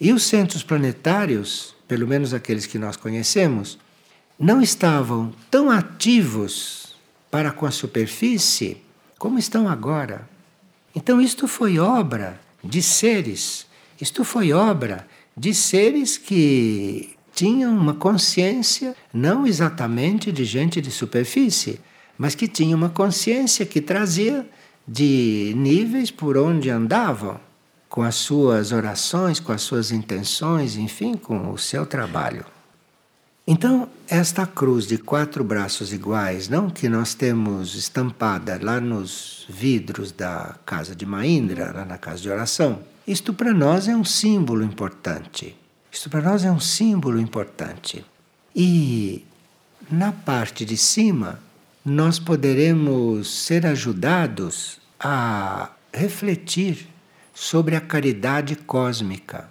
E 0.00 0.12
os 0.12 0.24
centros 0.24 0.62
planetários, 0.62 1.74
pelo 1.86 2.08
menos 2.08 2.34
aqueles 2.34 2.66
que 2.66 2.78
nós 2.78 2.96
conhecemos, 2.96 3.78
não 4.38 4.60
estavam 4.60 5.32
tão 5.50 5.70
ativos 5.70 6.96
para 7.30 7.52
com 7.52 7.64
a 7.64 7.70
superfície 7.70 8.82
como 9.18 9.38
estão 9.38 9.68
agora. 9.68 10.28
Então, 10.94 11.20
isto 11.20 11.46
foi 11.46 11.78
obra 11.78 12.40
de 12.62 12.82
seres, 12.82 13.66
isto 14.00 14.24
foi 14.24 14.52
obra 14.52 15.06
de 15.36 15.54
seres 15.54 16.18
que 16.18 17.16
tinham 17.34 17.72
uma 17.72 17.94
consciência, 17.94 18.96
não 19.14 19.46
exatamente 19.46 20.32
de 20.32 20.44
gente 20.44 20.80
de 20.80 20.90
superfície, 20.90 21.80
mas 22.18 22.34
que 22.34 22.48
tinham 22.48 22.76
uma 22.76 22.90
consciência 22.90 23.64
que 23.64 23.80
trazia 23.80 24.46
de 24.86 25.52
níveis 25.56 26.10
por 26.10 26.36
onde 26.36 26.70
andavam 26.70 27.40
com 27.88 28.02
as 28.02 28.14
suas 28.14 28.72
orações, 28.72 29.38
com 29.38 29.52
as 29.52 29.62
suas 29.62 29.92
intenções, 29.92 30.76
enfim, 30.76 31.14
com 31.14 31.52
o 31.52 31.58
seu 31.58 31.84
trabalho. 31.84 32.44
Então, 33.46 33.88
esta 34.08 34.46
cruz 34.46 34.86
de 34.86 34.96
quatro 34.98 35.42
braços 35.42 35.92
iguais, 35.92 36.48
não 36.48 36.70
que 36.70 36.88
nós 36.88 37.12
temos 37.12 37.74
estampada 37.74 38.58
lá 38.62 38.80
nos 38.80 39.44
vidros 39.48 40.12
da 40.12 40.56
casa 40.64 40.94
de 40.94 41.04
Maindra, 41.04 41.72
lá 41.72 41.84
na 41.84 41.98
casa 41.98 42.22
de 42.22 42.30
oração, 42.30 42.80
isto 43.06 43.34
para 43.34 43.52
nós 43.52 43.88
é 43.88 43.96
um 43.96 44.04
símbolo 44.04 44.62
importante. 44.62 45.56
Isto 45.90 46.08
para 46.08 46.22
nós 46.22 46.44
é 46.44 46.50
um 46.50 46.60
símbolo 46.60 47.20
importante. 47.20 48.04
E 48.54 49.24
na 49.90 50.12
parte 50.12 50.64
de 50.64 50.76
cima, 50.76 51.40
nós 51.84 52.18
poderemos 52.18 53.28
ser 53.28 53.66
ajudados 53.66 54.80
a 55.00 55.70
refletir 55.92 56.86
sobre 57.34 57.74
a 57.74 57.80
caridade 57.80 58.54
cósmica, 58.54 59.48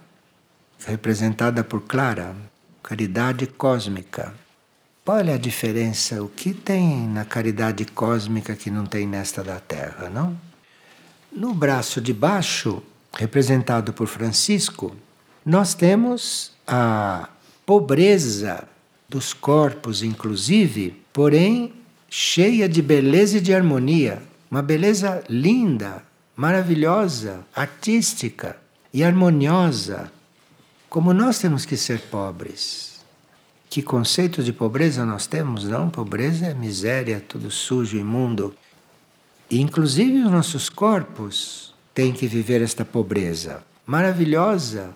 representada 0.86 1.62
por 1.62 1.82
Clara, 1.82 2.34
caridade 2.82 3.46
cósmica. 3.46 4.32
Olha 5.04 5.34
a 5.34 5.38
diferença, 5.38 6.22
o 6.22 6.28
que 6.28 6.54
tem 6.54 7.06
na 7.08 7.24
caridade 7.24 7.84
cósmica 7.84 8.56
que 8.56 8.70
não 8.70 8.86
tem 8.86 9.06
nesta 9.06 9.44
da 9.44 9.60
Terra, 9.60 10.08
não? 10.08 10.38
No 11.30 11.52
braço 11.52 12.00
de 12.00 12.14
baixo, 12.14 12.82
representado 13.12 13.92
por 13.92 14.06
Francisco, 14.06 14.96
nós 15.44 15.74
temos 15.74 16.52
a 16.66 17.28
pobreza 17.66 18.66
dos 19.08 19.34
corpos, 19.34 20.02
inclusive, 20.02 21.02
porém 21.12 21.81
cheia 22.14 22.68
de 22.68 22.82
beleza 22.82 23.38
e 23.38 23.40
de 23.40 23.54
harmonia, 23.54 24.22
uma 24.50 24.60
beleza 24.60 25.24
linda, 25.30 26.02
maravilhosa, 26.36 27.40
artística 27.56 28.54
e 28.92 29.02
harmoniosa, 29.02 30.12
como 30.90 31.14
nós 31.14 31.38
temos 31.38 31.64
que 31.64 31.74
ser 31.74 32.02
pobres. 32.10 33.00
Que 33.70 33.80
conceito 33.80 34.42
de 34.42 34.52
pobreza 34.52 35.06
nós 35.06 35.26
temos? 35.26 35.64
Não, 35.64 35.88
pobreza 35.88 36.48
é 36.48 36.52
miséria, 36.52 37.24
tudo 37.26 37.50
sujo, 37.50 37.96
imundo. 37.96 38.54
E 39.48 39.58
inclusive 39.58 40.22
os 40.22 40.30
nossos 40.30 40.68
corpos 40.68 41.72
têm 41.94 42.12
que 42.12 42.26
viver 42.26 42.60
esta 42.60 42.84
pobreza 42.84 43.64
maravilhosa. 43.86 44.94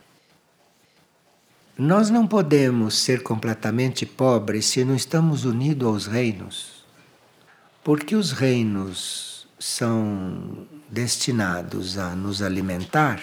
Nós 1.78 2.11
não 2.11 2.26
podemos 2.26 2.94
ser 2.99 3.23
completamente 3.23 4.04
pobres 4.04 4.66
se 4.66 4.85
não 4.85 4.94
estamos 4.94 5.46
unidos 5.46 5.88
aos 5.88 6.06
reinos. 6.06 6.75
Porque 7.87 8.16
os 8.16 8.33
reinos 8.33 9.47
são 9.61 10.66
destinados 10.90 11.97
a 11.97 12.16
nos 12.16 12.43
alimentar 12.43 13.21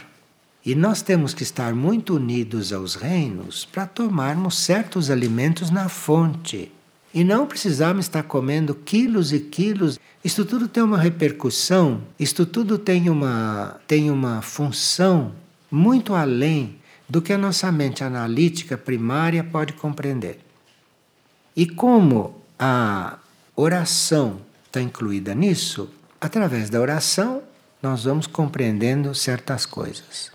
e 0.65 0.73
nós 0.73 1.01
temos 1.01 1.33
que 1.33 1.43
estar 1.43 1.75
muito 1.75 2.15
unidos 2.15 2.71
aos 2.71 2.95
reinos 2.95 3.65
para 3.65 3.85
tomarmos 3.85 4.57
certos 4.57 5.11
alimentos 5.11 5.69
na 5.69 5.89
fonte. 5.89 6.71
E 7.13 7.25
não 7.25 7.45
precisarmos 7.45 8.05
estar 8.05 8.23
comendo 8.23 8.73
quilos 8.73 9.33
e 9.33 9.41
quilos. 9.41 9.99
Isto 10.23 10.45
tudo 10.45 10.69
tem 10.69 10.81
uma 10.81 10.97
repercussão, 10.97 12.01
isto 12.17 12.45
tudo 12.45 12.77
tem 12.77 13.09
uma, 13.09 13.81
tem 13.85 14.09
uma 14.09 14.41
função 14.41 15.33
muito 15.69 16.15
além 16.15 16.77
do 17.09 17.21
que 17.21 17.33
a 17.33 17.37
nossa 17.37 17.69
mente 17.69 18.01
analítica 18.01 18.77
primária 18.77 19.43
pode 19.43 19.73
compreender. 19.73 20.39
E 21.53 21.67
como 21.67 22.41
a 22.57 23.17
oração 23.57 24.39
está 24.73 24.81
incluída 24.81 25.35
nisso, 25.35 25.87
através 26.19 26.67
da 26.67 26.81
oração 26.81 27.43
nós 27.79 28.05
vamos 28.05 28.25
compreendendo 28.25 29.13
certas 29.13 29.67
coisas. 29.67 30.31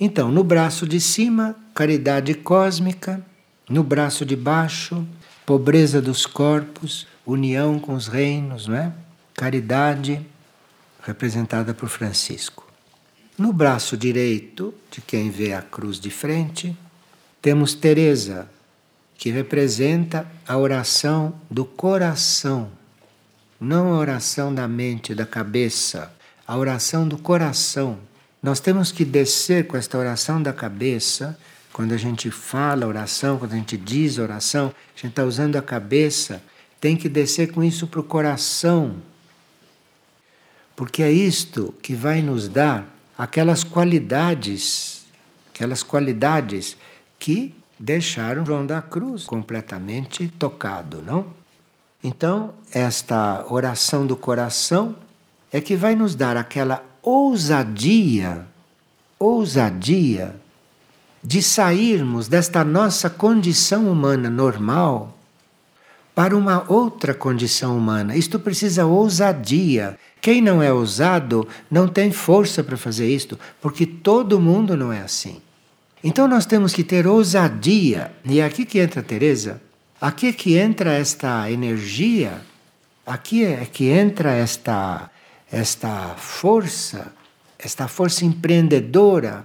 Então, 0.00 0.28
no 0.32 0.42
braço 0.42 0.88
de 0.88 1.00
cima, 1.00 1.54
caridade 1.72 2.34
cósmica, 2.34 3.24
no 3.68 3.84
braço 3.84 4.24
de 4.26 4.34
baixo, 4.34 5.06
pobreza 5.46 6.02
dos 6.02 6.26
corpos, 6.26 7.06
união 7.24 7.78
com 7.78 7.94
os 7.94 8.08
reinos, 8.08 8.66
não 8.66 8.74
é? 8.74 8.92
Caridade 9.34 10.20
representada 11.02 11.72
por 11.72 11.88
Francisco. 11.88 12.66
No 13.38 13.52
braço 13.52 13.96
direito, 13.96 14.74
de 14.90 15.00
quem 15.00 15.30
vê 15.30 15.52
a 15.52 15.62
cruz 15.62 16.00
de 16.00 16.10
frente, 16.10 16.76
temos 17.40 17.74
Teresa, 17.74 18.50
que 19.16 19.30
representa 19.30 20.26
a 20.48 20.56
oração 20.56 21.34
do 21.48 21.64
coração, 21.64 22.79
não 23.60 23.92
a 23.92 23.98
oração 23.98 24.54
da 24.54 24.66
mente, 24.66 25.14
da 25.14 25.26
cabeça, 25.26 26.10
a 26.46 26.56
oração 26.56 27.06
do 27.06 27.18
coração 27.18 27.98
nós 28.42 28.58
temos 28.58 28.90
que 28.90 29.04
descer 29.04 29.66
com 29.66 29.76
esta 29.76 29.98
oração 29.98 30.42
da 30.42 30.52
cabeça. 30.52 31.38
Quando 31.72 31.92
a 31.92 31.96
gente 31.96 32.30
fala 32.30 32.86
oração, 32.86 33.38
quando 33.38 33.52
a 33.52 33.56
gente 33.56 33.76
diz 33.76 34.18
oração, 34.18 34.68
a 34.68 34.96
gente 34.96 35.10
está 35.10 35.24
usando 35.24 35.56
a 35.56 35.62
cabeça, 35.62 36.42
tem 36.80 36.96
que 36.96 37.08
descer 37.08 37.52
com 37.52 37.62
isso 37.62 37.86
para 37.86 38.00
o 38.00 38.04
coração. 38.04 38.96
Porque 40.74 41.02
é 41.02 41.12
isto 41.12 41.74
que 41.82 41.94
vai 41.94 42.22
nos 42.22 42.48
dar 42.48 42.88
aquelas 43.16 43.62
qualidades, 43.62 45.04
aquelas 45.52 45.82
qualidades 45.82 46.78
que 47.18 47.54
deixaram 47.78 48.46
João 48.46 48.64
da 48.64 48.80
Cruz 48.80 49.24
completamente 49.24 50.28
tocado, 50.28 51.02
não? 51.02 51.39
Então, 52.02 52.54
esta 52.72 53.44
oração 53.48 54.06
do 54.06 54.16
coração 54.16 54.96
é 55.52 55.60
que 55.60 55.76
vai 55.76 55.94
nos 55.94 56.14
dar 56.14 56.36
aquela 56.36 56.82
ousadia, 57.02 58.46
ousadia 59.18 60.34
de 61.22 61.42
sairmos 61.42 62.28
desta 62.28 62.64
nossa 62.64 63.10
condição 63.10 63.90
humana 63.90 64.30
normal 64.30 65.16
para 66.14 66.36
uma 66.36 66.64
outra 66.68 67.14
condição 67.14 67.76
humana. 67.76 68.16
Isto 68.16 68.38
precisa 68.38 68.86
ousadia. 68.86 69.98
Quem 70.20 70.40
não 70.40 70.62
é 70.62 70.72
ousado 70.72 71.46
não 71.70 71.86
tem 71.86 72.10
força 72.10 72.64
para 72.64 72.76
fazer 72.76 73.08
isto, 73.08 73.38
porque 73.60 73.86
todo 73.86 74.40
mundo 74.40 74.76
não 74.76 74.92
é 74.92 75.00
assim. 75.00 75.40
Então 76.02 76.26
nós 76.26 76.46
temos 76.46 76.72
que 76.72 76.82
ter 76.82 77.06
ousadia. 77.06 78.10
E 78.24 78.40
é 78.40 78.44
aqui 78.44 78.64
que 78.64 78.78
entra 78.78 79.02
Teresa. 79.02 79.60
Aqui 80.00 80.28
é 80.28 80.32
que 80.32 80.56
entra 80.56 80.92
esta 80.92 81.50
energia. 81.50 82.40
Aqui 83.06 83.44
é 83.44 83.64
que 83.64 83.88
entra 83.88 84.32
esta 84.32 85.10
esta 85.52 86.14
força, 86.16 87.12
esta 87.58 87.88
força 87.88 88.24
empreendedora, 88.24 89.44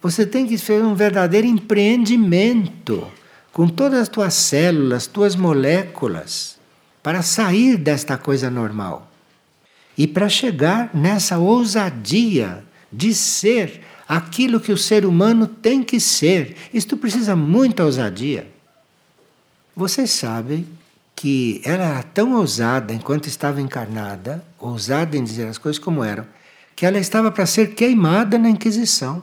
você 0.00 0.26
tem 0.26 0.46
que 0.46 0.56
fazer 0.56 0.82
um 0.82 0.94
verdadeiro 0.94 1.46
empreendimento 1.46 3.06
com 3.52 3.68
todas 3.68 4.00
as 4.00 4.08
tuas 4.08 4.34
células, 4.34 5.06
tuas 5.06 5.36
moléculas, 5.36 6.58
para 7.02 7.22
sair 7.22 7.76
desta 7.76 8.16
coisa 8.16 8.50
normal 8.50 9.10
e 9.96 10.06
para 10.06 10.28
chegar 10.28 10.90
nessa 10.94 11.38
ousadia 11.38 12.64
de 12.90 13.14
ser 13.14 13.82
aquilo 14.08 14.60
que 14.60 14.72
o 14.72 14.78
ser 14.78 15.04
humano 15.04 15.46
tem 15.46 15.82
que 15.82 16.00
ser. 16.00 16.56
Isto 16.72 16.96
precisa 16.96 17.36
muita 17.36 17.84
ousadia. 17.84 18.51
Vocês 19.74 20.10
sabem 20.10 20.66
que 21.16 21.62
ela 21.64 21.84
era 21.84 22.02
tão 22.02 22.34
ousada 22.34 22.92
enquanto 22.92 23.26
estava 23.26 23.60
encarnada, 23.60 24.44
ousada 24.58 25.16
em 25.16 25.24
dizer 25.24 25.48
as 25.48 25.56
coisas 25.56 25.78
como 25.78 26.04
eram, 26.04 26.26
que 26.76 26.84
ela 26.84 26.98
estava 26.98 27.30
para 27.30 27.46
ser 27.46 27.74
queimada 27.74 28.38
na 28.38 28.50
Inquisição. 28.50 29.22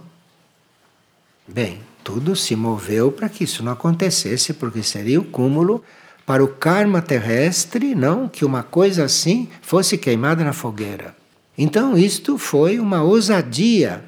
Bem, 1.47 1.81
tudo 2.03 2.35
se 2.35 2.55
moveu 2.55 3.12
para 3.12 3.29
que 3.29 3.43
isso 3.43 3.63
não 3.63 3.73
acontecesse, 3.73 4.53
porque 4.53 4.81
seria 4.81 5.19
o 5.19 5.25
cúmulo 5.25 5.83
para 6.25 6.43
o 6.43 6.47
karma 6.47 7.01
terrestre, 7.01 7.93
não 7.93 8.27
que 8.27 8.45
uma 8.45 8.63
coisa 8.63 9.03
assim 9.03 9.49
fosse 9.62 9.97
queimada 9.97 10.43
na 10.43 10.53
fogueira. 10.53 11.15
Então, 11.57 11.97
isto 11.97 12.38
foi 12.38 12.79
uma 12.79 13.03
ousadia, 13.03 14.03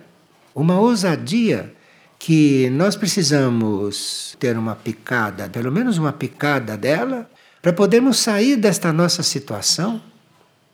uma 0.55 0.79
ousadia 0.79 1.73
que 2.23 2.69
nós 2.69 2.95
precisamos 2.95 4.37
ter 4.39 4.55
uma 4.55 4.75
picada, 4.75 5.49
pelo 5.49 5.71
menos 5.71 5.97
uma 5.97 6.13
picada 6.13 6.77
dela, 6.77 7.27
para 7.63 7.73
podermos 7.73 8.19
sair 8.19 8.57
desta 8.57 8.93
nossa 8.93 9.23
situação, 9.23 9.99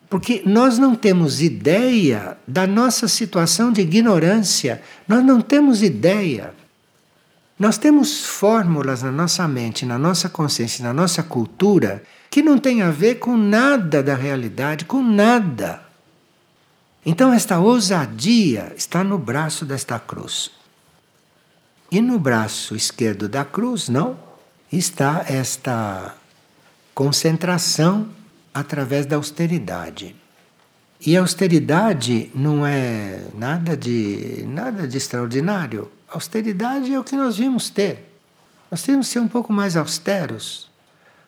porque 0.09 0.43
nós 0.45 0.77
não 0.77 0.93
temos 0.93 1.41
ideia 1.41 2.37
da 2.45 2.67
nossa 2.67 3.07
situação 3.07 3.71
de 3.71 3.79
ignorância, 3.79 4.81
nós 5.07 5.23
não 5.23 5.39
temos 5.39 5.81
ideia. 5.81 6.53
Nós 7.57 7.77
temos 7.77 8.25
fórmulas 8.25 9.01
na 9.01 9.11
nossa 9.11 9.47
mente, 9.47 9.85
na 9.85 9.97
nossa 9.97 10.27
consciência, 10.27 10.83
na 10.83 10.93
nossa 10.93 11.23
cultura, 11.23 12.03
que 12.29 12.41
não 12.41 12.57
tem 12.57 12.81
a 12.81 12.91
ver 12.91 13.15
com 13.15 13.37
nada 13.37 14.03
da 14.03 14.15
realidade, 14.15 14.83
com 14.83 15.01
nada. 15.01 15.81
Então, 17.05 17.31
esta 17.31 17.57
ousadia 17.57 18.73
está 18.75 19.01
no 19.01 19.17
braço 19.17 19.63
desta 19.63 19.97
cruz. 19.97 20.57
E 21.89 22.01
no 22.01 22.19
braço 22.19 22.75
esquerdo 22.75 23.29
da 23.29 23.45
cruz, 23.45 23.87
não, 23.87 24.19
está 24.71 25.23
esta 25.27 26.15
concentração 26.93 28.09
através 28.53 29.05
da 29.05 29.15
austeridade. 29.15 30.15
E 30.99 31.15
a 31.15 31.21
austeridade 31.21 32.31
não 32.33 32.65
é 32.65 33.21
nada 33.35 33.77
de 33.77 34.43
nada 34.47 34.87
de 34.87 34.97
extraordinário. 34.97 35.91
A 36.09 36.15
austeridade 36.15 36.91
é 36.91 36.99
o 36.99 37.03
que 37.03 37.15
nós 37.15 37.37
vimos 37.37 37.69
ter. 37.69 38.11
Nós 38.69 38.81
temos 38.81 39.07
que 39.07 39.13
ser 39.13 39.19
um 39.19 39.27
pouco 39.27 39.53
mais 39.53 39.77
austeros, 39.77 40.69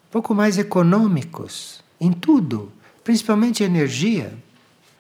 um 0.08 0.12
pouco 0.12 0.34
mais 0.34 0.58
econômicos 0.58 1.82
em 2.02 2.12
tudo, 2.12 2.72
principalmente 3.04 3.64
energia. 3.64 4.34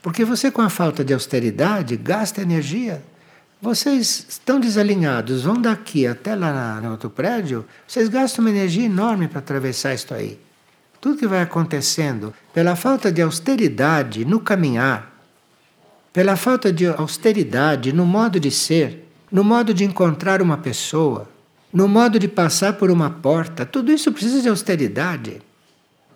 Porque 0.01 0.23
você 0.23 0.49
com 0.49 0.61
a 0.61 0.69
falta 0.69 1.03
de 1.03 1.13
austeridade 1.13 1.97
gasta 1.97 2.41
energia. 2.41 3.03
Vocês 3.61 4.25
estão 4.29 4.57
desalinhados, 4.57 5.43
vão 5.43 5.61
daqui 5.61 6.07
até 6.07 6.33
lá 6.33 6.79
no 6.81 6.91
outro 6.91 7.09
prédio, 7.09 7.65
vocês 7.85 8.07
gastam 8.07 8.45
uma 8.45 8.49
energia 8.49 8.85
enorme 8.85 9.27
para 9.27 9.39
atravessar 9.39 9.93
isso 9.93 10.13
aí. 10.13 10.39
Tudo 11.01 11.17
que 11.17 11.27
vai 11.27 11.41
acontecendo 11.41 12.33
pela 12.53 12.77
falta 12.77 13.11
de 13.11 13.21
austeridade 13.21 14.23
no 14.23 14.39
caminhar, 14.39 15.13
pela 16.13 16.37
falta 16.37 16.71
de 16.71 16.87
austeridade 16.87 17.91
no 17.91 18.05
modo 18.05 18.39
de 18.39 18.49
ser, 18.49 19.05
no 19.29 19.43
modo 19.43 19.73
de 19.73 19.83
encontrar 19.83 20.41
uma 20.41 20.57
pessoa, 20.57 21.29
no 21.71 21.85
modo 21.85 22.17
de 22.17 22.29
passar 22.29 22.73
por 22.73 22.89
uma 22.89 23.09
porta, 23.09 23.65
tudo 23.65 23.91
isso 23.91 24.09
precisa 24.11 24.41
de 24.41 24.47
austeridade. 24.47 25.41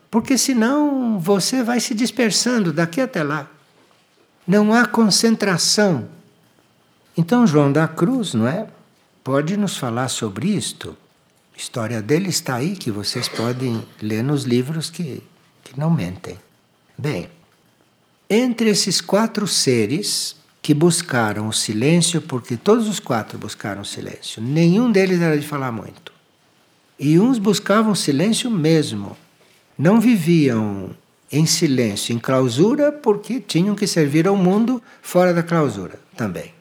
Porque 0.10 0.38
senão 0.38 1.20
você 1.20 1.62
vai 1.62 1.82
se 1.82 1.94
dispersando 1.94 2.72
daqui 2.72 3.02
até 3.02 3.22
lá. 3.22 3.50
Não 4.48 4.74
há 4.74 4.86
concentração. 4.86 6.08
Então 7.16 7.46
João 7.46 7.72
da 7.72 7.88
Cruz, 7.88 8.34
não 8.34 8.48
é? 8.48 8.68
Pode 9.24 9.56
nos 9.56 9.78
falar 9.78 10.08
sobre 10.08 10.48
isto. 10.50 10.98
A 11.54 11.58
história 11.58 12.02
dele 12.02 12.30
está 12.30 12.56
aí, 12.56 12.76
que 12.76 12.90
vocês 12.90 13.30
podem 13.30 13.86
ler 14.02 14.24
nos 14.24 14.44
livros 14.44 14.90
que, 14.90 15.22
que 15.64 15.80
não 15.80 15.92
mentem. 15.92 16.40
Bem, 16.98 17.30
entre 18.30 18.70
esses 18.70 19.00
quatro 19.00 19.48
seres 19.48 20.36
que 20.62 20.74
buscaram 20.74 21.48
o 21.48 21.54
silêncio, 21.54 22.22
porque 22.22 22.58
todos 22.58 22.88
os 22.88 23.00
quatro 23.00 23.38
buscaram 23.38 23.82
o 23.82 23.86
silêncio, 23.86 24.42
nenhum 24.42 24.92
deles 24.92 25.22
era 25.22 25.38
de 25.38 25.46
falar 25.46 25.72
muito. 25.72 26.12
E 26.98 27.20
uns 27.20 27.38
buscavam 27.38 27.94
silêncio 27.94 28.50
mesmo. 28.50 29.16
Não 29.78 30.00
viviam 30.00 30.92
em 31.32 31.46
silêncio, 31.46 32.16
em 32.16 32.20
clausura, 32.20 32.92
porque 32.92 33.40
tinham 33.40 33.76
que 33.76 33.86
servir 33.86 34.28
ao 34.28 34.36
mundo 34.36 34.82
fora 35.02 35.34
da 35.34 35.44
clausura 35.44 36.00
também. 36.16 36.54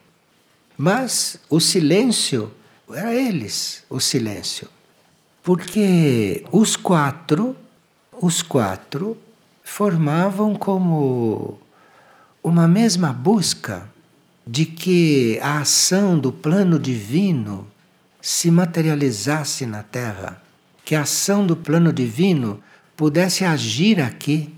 Mas 0.77 1.37
o 1.49 1.59
silêncio 1.59 2.51
era 2.91 3.13
eles, 3.13 3.83
o 3.89 3.99
silêncio. 3.99 4.67
Porque 5.41 6.45
os 6.51 6.75
quatro, 6.75 7.55
os 8.11 8.41
quatro 8.41 9.17
formavam 9.63 10.55
como 10.55 11.59
uma 12.43 12.67
mesma 12.67 13.13
busca 13.13 13.89
de 14.45 14.65
que 14.65 15.39
a 15.41 15.59
ação 15.59 16.19
do 16.19 16.31
plano 16.31 16.77
divino 16.77 17.67
se 18.21 18.51
materializasse 18.51 19.65
na 19.65 19.83
Terra, 19.83 20.41
que 20.83 20.95
a 20.95 21.01
ação 21.01 21.45
do 21.45 21.55
plano 21.55 21.93
divino 21.93 22.61
pudesse 22.95 23.45
agir 23.45 24.01
aqui, 24.01 24.53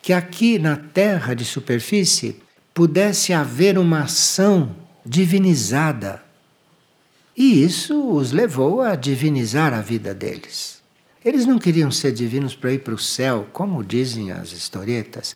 que 0.00 0.12
aqui 0.12 0.58
na 0.58 0.76
Terra 0.76 1.34
de 1.34 1.44
superfície 1.44 2.42
pudesse 2.72 3.32
haver 3.32 3.78
uma 3.78 4.02
ação 4.04 4.74
divinizada. 5.08 6.22
E 7.36 7.62
isso 7.64 8.10
os 8.10 8.30
levou 8.32 8.82
a 8.82 8.94
divinizar 8.94 9.72
a 9.72 9.80
vida 9.80 10.14
deles. 10.14 10.82
Eles 11.24 11.46
não 11.46 11.58
queriam 11.58 11.90
ser 11.90 12.12
divinos 12.12 12.54
para 12.54 12.72
ir 12.72 12.80
para 12.80 12.94
o 12.94 12.98
céu, 12.98 13.46
como 13.52 13.82
dizem 13.82 14.30
as 14.30 14.52
historietas 14.52 15.34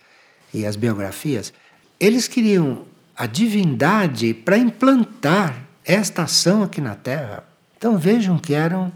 e 0.53 0.67
as 0.67 0.77
biografias. 0.77 1.53
Eles 1.99 2.29
queriam 2.29 2.85
a 3.17 3.27
divindade 3.27 4.35
para 4.35 4.59
implantar 4.59 5.67
esta 5.85 6.25
ação 6.25 6.63
aqui 6.63 6.81
na 6.81 6.95
Terra. 6.95 7.45
Então 7.77 7.97
vejam 7.97 8.39
que 8.39 8.55
eram. 8.55 8.93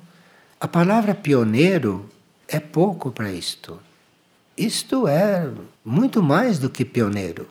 A 0.61 0.67
palavra 0.67 1.15
pioneiro 1.15 2.09
é 2.49 2.59
pouco 2.59 3.11
para 3.11 3.31
isto. 3.31 3.79
Isto 4.57 5.07
é 5.07 5.51
muito 5.85 6.23
mais 6.23 6.59
do 6.59 6.71
que 6.71 6.85
pioneiro. 6.85 7.47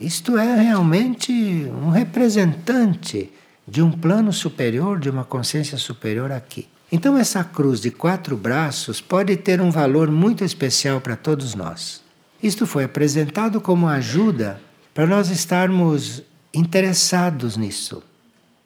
Isto 0.00 0.38
é 0.38 0.60
realmente 0.60 1.32
um 1.32 1.90
representante 1.90 3.32
de 3.66 3.82
um 3.82 3.90
plano 3.90 4.32
superior, 4.32 4.98
de 4.98 5.10
uma 5.10 5.24
consciência 5.24 5.76
superior 5.76 6.30
aqui. 6.32 6.68
Então, 6.90 7.18
essa 7.18 7.44
cruz 7.44 7.80
de 7.80 7.90
quatro 7.90 8.36
braços 8.36 9.00
pode 9.00 9.36
ter 9.36 9.60
um 9.60 9.70
valor 9.70 10.10
muito 10.10 10.44
especial 10.44 11.00
para 11.00 11.16
todos 11.16 11.54
nós. 11.54 12.02
Isto 12.42 12.66
foi 12.66 12.84
apresentado 12.84 13.60
como 13.60 13.88
ajuda 13.88 14.60
para 14.94 15.06
nós 15.06 15.28
estarmos 15.30 16.22
interessados 16.54 17.56
nisso, 17.56 18.02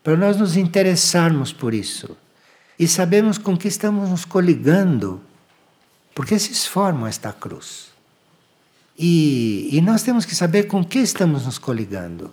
para 0.04 0.16
nós 0.16 0.36
nos 0.36 0.56
interessarmos 0.56 1.52
por 1.52 1.74
isso 1.74 2.16
e 2.82 2.88
sabemos 2.88 3.38
com 3.38 3.56
que 3.56 3.68
estamos 3.68 4.10
nos 4.10 4.24
coligando, 4.24 5.20
porque 6.12 6.34
esses 6.34 6.66
formam 6.66 7.06
esta 7.06 7.32
cruz. 7.32 7.91
E, 8.98 9.68
e 9.72 9.80
nós 9.80 10.02
temos 10.02 10.24
que 10.24 10.34
saber 10.34 10.64
com 10.64 10.84
que 10.84 10.98
estamos 10.98 11.46
nos 11.46 11.58
coligando, 11.58 12.30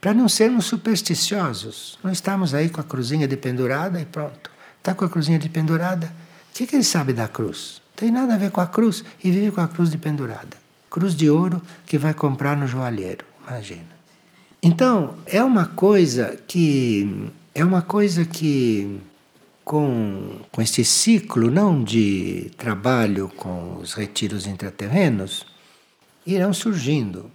para 0.00 0.14
não 0.14 0.28
sermos 0.28 0.66
supersticiosos. 0.66 1.98
Não 2.02 2.10
estamos 2.10 2.54
aí 2.54 2.68
com 2.68 2.80
a 2.80 2.84
cruzinha 2.84 3.28
de 3.28 3.36
pendurada 3.36 4.00
e 4.00 4.04
pronto. 4.04 4.50
Está 4.78 4.94
com 4.94 5.04
a 5.04 5.08
cruzinha 5.08 5.38
de 5.38 5.48
pendurada? 5.48 6.06
O 6.50 6.54
que, 6.54 6.66
que 6.66 6.76
ele 6.76 6.84
sabe 6.84 7.12
da 7.12 7.28
cruz? 7.28 7.82
Tem 7.94 8.10
nada 8.10 8.34
a 8.34 8.38
ver 8.38 8.50
com 8.50 8.60
a 8.60 8.66
cruz 8.66 9.04
e 9.22 9.30
vive 9.30 9.50
com 9.50 9.60
a 9.60 9.68
cruz 9.68 9.90
de 9.90 9.98
pendurada 9.98 10.60
cruz 10.90 11.14
de 11.14 11.30
ouro 11.30 11.62
que 11.86 11.96
vai 11.96 12.12
comprar 12.12 12.56
no 12.56 12.66
joalheiro. 12.66 13.24
Imagina. 13.48 14.00
Então, 14.62 15.14
é 15.24 15.42
uma 15.42 15.66
coisa 15.66 16.36
que 16.46 17.30
é 17.54 17.64
uma 17.64 17.80
coisa 17.80 18.24
que 18.24 18.98
com, 19.64 20.40
com 20.50 20.60
este 20.60 20.84
ciclo 20.84 21.50
não 21.50 21.82
de 21.82 22.50
trabalho 22.58 23.30
com 23.36 23.78
os 23.80 23.94
retiros 23.94 24.46
intraterrenos 24.46 25.46
irão 26.26 26.52
surgindo. 26.52 27.30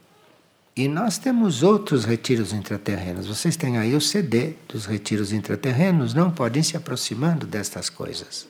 E 0.76 0.88
nós 0.88 1.18
temos 1.18 1.64
outros 1.64 2.04
retiros 2.04 2.52
intraterrenos. 2.52 3.28
Vocês 3.28 3.56
têm 3.56 3.78
aí 3.78 3.96
o 3.96 4.02
CD 4.02 4.56
dos 4.68 4.86
retiros 4.86 5.32
intraterrenos, 5.32 6.14
não 6.14 6.30
podem 6.30 6.62
se 6.62 6.76
aproximando 6.76 7.48
destas 7.48 7.90
coisas. 7.90 8.48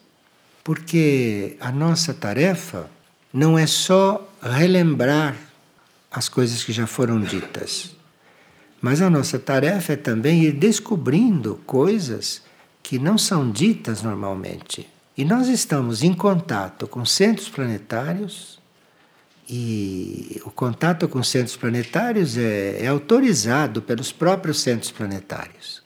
Porque 0.63 1.55
a 1.59 1.71
nossa 1.71 2.13
tarefa 2.13 2.89
não 3.31 3.57
é 3.57 3.67
só 3.67 4.27
relembrar 4.41 5.37
as 6.09 6.27
coisas 6.27 6.63
que 6.63 6.71
já 6.71 6.87
foram 6.87 7.19
ditas, 7.19 7.91
mas 8.81 9.01
a 9.01 9.09
nossa 9.09 9.37
tarefa 9.37 9.93
é 9.93 9.95
também 9.95 10.43
ir 10.43 10.53
descobrindo 10.53 11.59
coisas 11.65 12.41
que 12.81 12.97
não 12.97 13.17
são 13.17 13.51
ditas 13.51 14.01
normalmente. 14.01 14.87
E 15.17 15.25
nós 15.25 15.47
estamos 15.47 16.03
em 16.03 16.13
contato 16.13 16.87
com 16.87 17.05
centros 17.05 17.49
planetários, 17.49 18.59
e 19.47 20.41
o 20.45 20.51
contato 20.51 21.07
com 21.07 21.21
centros 21.23 21.55
planetários 21.55 22.37
é, 22.37 22.83
é 22.83 22.87
autorizado 22.87 23.81
pelos 23.81 24.11
próprios 24.11 24.61
centros 24.61 24.91
planetários. 24.91 25.83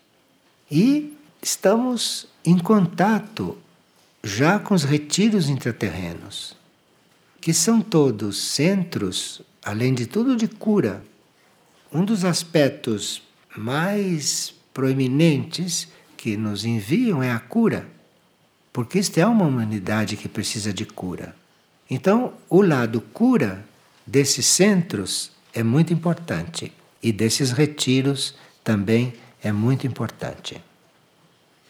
E 0.71 1.13
estamos 1.41 2.27
em 2.45 2.57
contato 2.57 3.57
já 4.23 4.59
com 4.59 4.73
os 4.73 4.83
retiros 4.83 5.49
intraterrenos 5.49 6.59
que 7.41 7.53
são 7.53 7.81
todos 7.81 8.37
centros, 8.37 9.41
além 9.63 9.93
de 9.93 10.05
tudo, 10.05 10.35
de 10.35 10.47
cura. 10.47 11.03
Um 11.91 12.03
dos 12.03 12.25
aspectos 12.25 13.21
mais 13.57 14.53
proeminentes 14.73 15.87
que 16.17 16.35
nos 16.35 16.65
enviam 16.65 17.23
é 17.23 17.31
a 17.31 17.39
cura, 17.39 17.87
porque 18.73 18.99
esta 18.99 19.21
é 19.21 19.25
uma 19.25 19.45
humanidade 19.45 20.17
que 20.17 20.27
precisa 20.27 20.73
de 20.73 20.85
cura. 20.85 21.35
Então, 21.89 22.33
o 22.49 22.61
lado 22.61 23.01
cura 23.01 23.65
desses 24.05 24.45
centros 24.45 25.31
é 25.53 25.63
muito 25.63 25.91
importante 25.91 26.71
e 27.01 27.11
desses 27.11 27.51
retiros 27.51 28.35
também 28.63 29.13
é 29.41 29.51
muito 29.51 29.87
importante. 29.87 30.61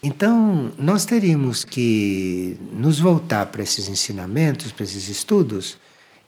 Então, 0.02 0.72
nós 0.78 1.06
teríamos 1.06 1.64
que 1.64 2.58
nos 2.72 3.00
voltar 3.00 3.46
para 3.48 3.62
esses 3.62 3.88
ensinamentos, 3.90 4.72
para 4.72 4.84
esses 4.84 5.10
estudos 5.10 5.78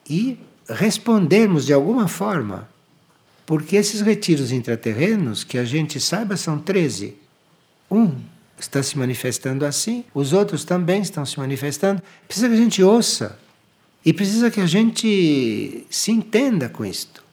e 0.09 0.37
respondermos 0.67 1.65
de 1.65 1.73
alguma 1.73 2.07
forma. 2.07 2.69
Porque 3.45 3.75
esses 3.75 4.01
retiros 4.01 4.51
intraterrenos, 4.51 5.43
que 5.43 5.57
a 5.57 5.65
gente 5.65 5.99
saiba, 5.99 6.37
são 6.37 6.59
13. 6.59 7.15
Um 7.89 8.15
está 8.59 8.83
se 8.83 8.97
manifestando 8.97 9.65
assim, 9.65 10.05
os 10.13 10.33
outros 10.33 10.63
também 10.63 11.01
estão 11.01 11.25
se 11.25 11.39
manifestando. 11.39 12.01
Precisa 12.27 12.47
que 12.47 12.53
a 12.53 12.57
gente 12.57 12.83
ouça 12.83 13.39
e 14.03 14.11
precisa 14.11 14.49
que 14.49 14.59
a 14.59 14.65
gente 14.65 15.85
se 15.89 16.11
entenda 16.11 16.67
com 16.67 16.83
isto. 16.83 17.23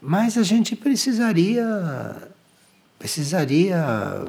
Mas 0.00 0.36
a 0.36 0.42
gente 0.42 0.74
precisaria 0.76 1.64
precisaria 2.98 4.26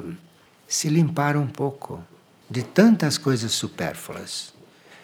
se 0.68 0.88
limpar 0.88 1.36
um 1.36 1.46
pouco 1.46 2.02
de 2.48 2.62
tantas 2.62 3.18
coisas 3.18 3.50
supérfluas. 3.52 4.52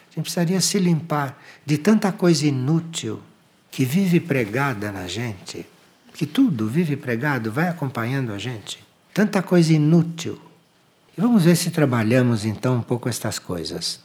A 0.09 0.15
gente 0.15 0.23
precisaria 0.23 0.61
se 0.61 0.79
limpar 0.79 1.37
de 1.65 1.77
tanta 1.77 2.11
coisa 2.11 2.47
inútil 2.47 3.21
que 3.69 3.83
vive 3.83 4.19
pregada 4.19 4.91
na 4.91 5.07
gente, 5.07 5.65
que 6.13 6.25
tudo 6.25 6.67
vive 6.67 6.95
pregado, 6.95 7.51
vai 7.51 7.67
acompanhando 7.67 8.31
a 8.31 8.37
gente. 8.37 8.79
Tanta 9.13 9.41
coisa 9.41 9.73
inútil. 9.73 10.39
E 11.17 11.21
vamos 11.21 11.43
ver 11.43 11.55
se 11.55 11.69
trabalhamos 11.69 12.45
então 12.45 12.77
um 12.77 12.81
pouco 12.81 13.09
estas 13.09 13.37
coisas. 13.37 13.99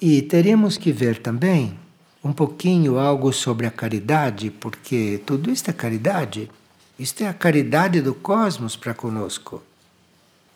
E 0.00 0.22
teríamos 0.22 0.76
que 0.76 0.92
ver 0.92 1.18
também 1.18 1.78
um 2.24 2.32
pouquinho 2.32 2.98
algo 2.98 3.30
sobre 3.34 3.66
a 3.66 3.70
caridade, 3.70 4.50
porque 4.50 5.20
tudo 5.26 5.50
isto 5.50 5.68
é 5.68 5.74
caridade. 5.74 6.50
Isto 6.98 7.22
é 7.22 7.28
a 7.28 7.34
caridade 7.34 8.00
do 8.00 8.14
cosmos 8.14 8.76
para 8.76 8.94
conosco. 8.94 9.62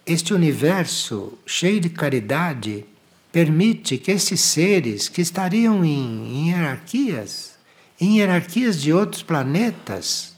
Este 0.07 0.33
universo 0.33 1.35
cheio 1.45 1.79
de 1.79 1.91
caridade 1.91 2.87
permite 3.31 3.99
que 3.99 4.11
esses 4.11 4.41
seres 4.41 5.11
que 5.11 5.21
estariam 5.21 5.85
em, 5.85 6.47
em 6.47 6.51
hierarquias, 6.51 7.59
em 8.01 8.17
hierarquias 8.17 8.81
de 8.81 8.91
outros 8.91 9.23
planetas, 9.23 10.33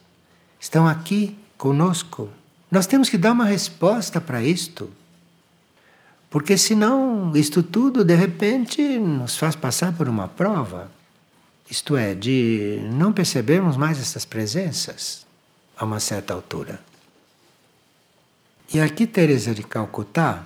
estão 0.58 0.88
aqui 0.88 1.36
conosco. 1.56 2.28
Nós 2.68 2.88
temos 2.88 3.08
que 3.08 3.16
dar 3.16 3.32
uma 3.32 3.44
resposta 3.44 4.20
para 4.20 4.42
isto. 4.42 4.90
Porque 6.28 6.56
senão 6.56 7.30
isto 7.36 7.62
tudo 7.62 8.04
de 8.04 8.16
repente 8.16 8.82
nos 8.98 9.36
faz 9.36 9.54
passar 9.54 9.92
por 9.92 10.08
uma 10.08 10.26
prova. 10.26 10.90
Isto 11.70 11.96
é, 11.96 12.14
de 12.14 12.80
não 12.92 13.12
percebermos 13.12 13.76
mais 13.76 14.00
essas 14.00 14.24
presenças 14.24 15.24
a 15.76 15.84
uma 15.84 16.00
certa 16.00 16.34
altura. 16.34 16.80
E 18.74 18.80
aqui 18.80 19.06
Teresa 19.06 19.54
de 19.54 19.62
Calcutá, 19.62 20.44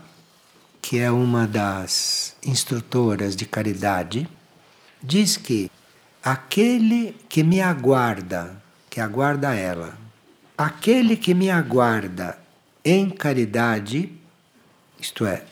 que 0.83 0.99
é 0.99 1.11
uma 1.11 1.47
das 1.47 2.37
instrutoras 2.45 3.35
de 3.35 3.47
caridade, 3.47 4.29
diz 5.03 5.39
que 5.39 5.71
aquele 6.23 7.17
que 7.29 7.43
me 7.43 7.61
aguarda, 7.61 8.63
que 8.91 9.01
aguarda 9.01 9.55
ela, 9.55 9.97
aquele 10.59 11.17
que 11.17 11.33
me 11.33 11.51
aguarda 11.51 12.39
em 12.85 13.09
caridade, 13.09 14.13
isto 15.01 15.25
é, 15.25 15.43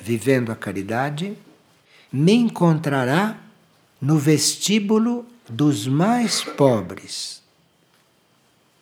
vivendo 0.00 0.52
a 0.52 0.56
caridade, 0.56 1.36
me 2.12 2.32
encontrará 2.32 3.36
no 4.00 4.18
vestíbulo 4.18 5.26
dos 5.48 5.86
mais 5.86 6.42
pobres. 6.42 7.42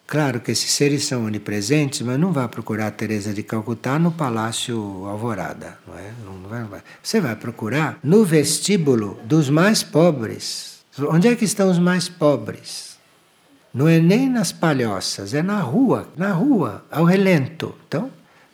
Claro 0.07 0.41
que 0.41 0.51
esses 0.51 0.71
seres 0.71 1.05
são 1.05 1.25
onipresentes, 1.25 2.03
mas 2.03 2.21
não 2.21 2.33
vá 2.33 2.47
procurar 2.47 2.89
a 2.89 2.91
Teresa 2.91 3.33
de 3.33 3.43
Calcutá 3.43 3.99
no 3.99 4.13
Palácio 4.13 4.77
Alvorada, 5.07 5.79
não 5.87 5.99
é? 5.99 6.13
Não 6.25 6.69
vai, 6.69 6.83
Você 7.03 7.21
vai 7.21 7.35
procurar 7.35 7.99
no 8.03 8.25
vestíbulo 8.25 9.19
dos 9.25 9.49
mais 9.49 9.83
pobres. 9.83 10.85
Onde 10.99 11.29
é 11.29 11.35
que 11.35 11.45
estão 11.45 11.71
os 11.71 11.79
mais 11.79 12.09
pobres? 12.09 12.99
Não 13.73 13.89
é 13.89 13.99
nem 13.99 14.29
nas 14.29 14.53
palhoças, 14.53 15.35
é 15.35 15.43
na 15.43 15.61
rua, 15.61 16.07
na 16.17 16.33
rua, 16.33 16.85
ao 16.91 17.05
relento. 17.05 17.75
Então, 17.89 18.11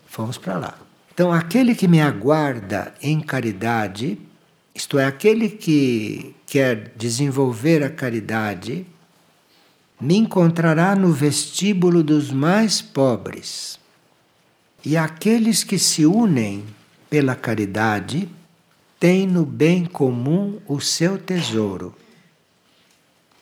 fomos 0.07 0.39
para 0.39 0.57
lá. 0.57 0.79
Então, 1.13 1.33
aquele 1.33 1.75
que 1.75 1.87
me 1.87 2.01
aguarda 2.01 2.95
em 3.03 3.21
caridade, 3.21 4.19
isto 4.81 4.99
é, 4.99 5.05
aquele 5.05 5.51
que 5.51 6.35
quer 6.47 6.93
desenvolver 6.97 7.83
a 7.83 7.91
caridade, 7.91 8.87
me 10.01 10.17
encontrará 10.17 10.97
no 10.97 11.13
vestíbulo 11.13 12.03
dos 12.03 12.31
mais 12.31 12.81
pobres. 12.81 13.79
E 14.83 14.97
aqueles 14.97 15.63
que 15.63 15.79
se 15.79 16.07
unem 16.07 16.65
pela 17.11 17.35
caridade 17.35 18.27
têm 18.99 19.27
no 19.27 19.45
bem 19.45 19.85
comum 19.85 20.59
o 20.67 20.81
seu 20.81 21.19
tesouro. 21.19 21.95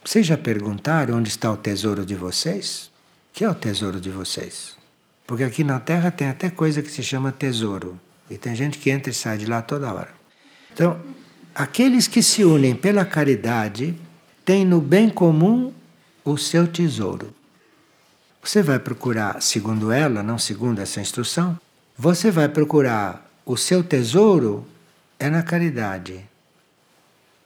Vocês 0.05 0.27
já 0.27 0.37
perguntaram 0.37 1.19
onde 1.19 1.29
está 1.29 1.53
o 1.53 1.57
tesouro 1.57 2.05
de 2.05 2.17
vocês? 2.17 2.91
O 3.31 3.39
que 3.39 3.45
é 3.45 3.49
o 3.49 3.55
tesouro 3.55 4.01
de 4.01 4.11
vocês? 4.11 4.77
Porque 5.25 5.45
aqui 5.45 5.63
na 5.63 5.79
Terra 5.79 6.11
tem 6.11 6.29
até 6.29 6.51
coisa 6.51 6.83
que 6.83 6.91
se 6.91 7.03
chama 7.05 7.31
tesouro. 7.31 8.01
E 8.29 8.37
tem 8.37 8.57
gente 8.57 8.79
que 8.79 8.91
entra 8.91 9.13
e 9.13 9.15
sai 9.15 9.39
de 9.39 9.47
lá 9.47 9.63
toda 9.63 9.93
hora. 9.93 10.13
Então, 10.73 11.01
aqueles 11.59 12.07
que 12.07 12.23
se 12.23 12.45
unem 12.45 12.73
pela 12.73 13.05
caridade 13.05 13.93
têm 14.45 14.65
no 14.65 14.81
bem 14.81 15.11
comum 15.11 15.73
o 16.25 16.39
seu 16.39 16.69
tesouro. 16.69 17.35
Você 18.41 18.63
vai 18.63 18.79
procurar, 18.79 19.43
segundo 19.43 19.91
ela, 19.91 20.23
não 20.23 20.39
segundo 20.39 20.81
essa 20.81 21.01
instrução, 21.01 21.59
você 21.97 22.31
vai 22.31 22.49
procurar 22.49 23.29
o 23.45 23.57
seu 23.57 23.83
tesouro 23.83 24.65
é 25.19 25.29
na 25.29 25.43
caridade. 25.43 26.25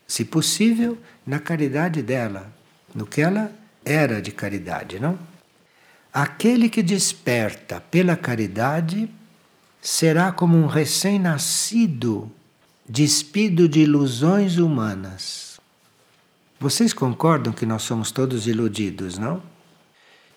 Se 0.07 0.27
possível, 0.27 0.98
na 1.27 1.38
caridade 1.38 2.03
dela, 2.03 2.53
no 2.94 3.07
que 3.07 3.22
ela 3.22 3.51
era 3.83 4.20
de 4.20 4.31
caridade, 4.31 5.01
não? 5.01 5.18
Aquele 6.12 6.68
que 6.68 6.83
desperta 6.83 7.81
pela 7.81 8.14
caridade 8.14 9.09
será 9.81 10.31
como 10.31 10.59
um 10.59 10.66
recém-nascido 10.66 12.31
despido 12.94 13.66
de 13.66 13.81
ilusões 13.81 14.59
humanas. 14.59 15.59
Vocês 16.61 16.92
concordam 16.92 17.50
que 17.50 17.64
nós 17.64 17.85
somos 17.85 18.11
todos 18.11 18.46
iludidos, 18.46 19.16
não? 19.16 19.42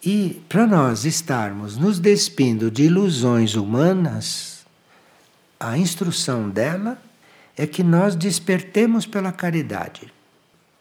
E 0.01 0.41
para 0.47 0.65
nós 0.65 1.03
estarmos 1.03 1.75
nos 1.75 1.99
despindo 1.99 2.71
de 2.71 2.83
ilusões 2.83 3.55
humanas, 3.55 4.65
a 5.59 5.77
instrução 5.77 6.49
dela 6.49 6.97
é 7.57 7.67
que 7.67 7.83
nós 7.83 8.15
despertemos 8.15 9.05
pela 9.05 9.33
caridade. 9.33 10.13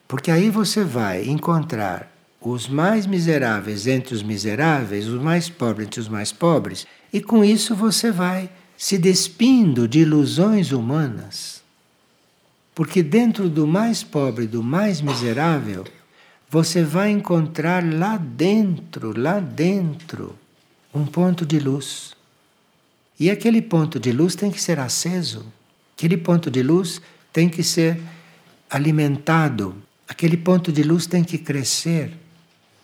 Porque 0.07 0.31
aí 0.31 0.51
você 0.51 0.85
vai 0.85 1.25
encontrar 1.25 2.09
os 2.41 2.69
mais 2.69 3.05
miseráveis 3.05 3.89
entre 3.89 4.15
os 4.15 4.23
miseráveis, 4.23 5.09
os 5.09 5.21
mais 5.21 5.49
pobres 5.49 5.89
entre 5.89 5.99
os 5.99 6.09
mais 6.09 6.31
pobres, 6.31 6.87
e 7.13 7.21
com 7.21 7.45
isso 7.45 7.75
você 7.75 8.13
vai 8.13 8.49
se 8.77 8.97
despindo 8.97 9.89
de 9.89 9.99
ilusões 10.03 10.71
humanas. 10.71 11.54
Porque 12.75 13.03
dentro 13.03 13.49
do 13.49 13.67
mais 13.67 14.03
pobre, 14.03 14.47
do 14.47 14.63
mais 14.63 15.01
miserável, 15.01 15.85
você 16.51 16.83
vai 16.83 17.11
encontrar 17.11 17.85
lá 17.85 18.17
dentro, 18.17 19.19
lá 19.19 19.39
dentro, 19.39 20.37
um 20.93 21.05
ponto 21.07 21.47
de 21.47 21.59
luz. 21.59 22.15
E 23.19 23.31
aquele 23.31 23.63
ponto 23.63 24.01
de 24.01 24.11
luz 24.11 24.35
tem 24.35 24.51
que 24.51 24.61
ser 24.61 24.81
aceso. 24.81 25.47
Aquele 25.97 26.17
ponto 26.17 26.51
de 26.51 26.63
luz 26.63 27.01
tem 27.33 27.49
que 27.49 27.63
ser 27.63 28.01
alimentado. 28.69 29.77
Aquele 30.09 30.37
ponto 30.37 30.73
de 30.73 30.83
luz 30.83 31.07
tem 31.07 31.23
que 31.23 31.39
crescer. 31.39 32.13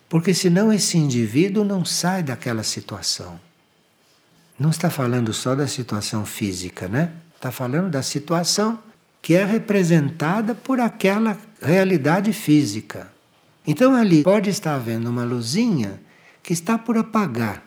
Porque 0.09 0.33
senão 0.33 0.73
esse 0.73 0.97
indivíduo 0.97 1.65
não 1.65 1.85
sai 1.85 2.23
daquela 2.23 2.63
situação. 2.63 3.41
Não 4.59 4.71
está 4.71 4.89
falando 4.91 5.33
só 5.33 5.55
da 5.55 5.67
situação 5.67 6.25
física, 6.25 6.87
né? 6.87 7.13
Está 7.37 7.51
falando 7.51 7.91
da 7.91 8.03
situação 8.03 8.79
que 9.23 9.35
é 9.35 9.45
representada 9.45 10.55
por 10.55 10.81
aquela 10.81 11.39
realidade 11.61 12.33
física. 12.33 13.13
Então 13.67 13.95
ali 13.95 14.23
pode 14.23 14.51
estar 14.51 14.75
havendo 14.75 15.11
uma 15.11 15.25
luzinha 15.25 16.01
que 16.43 16.53
está 16.53 16.79
por 16.79 16.97
apagar. 16.97 17.63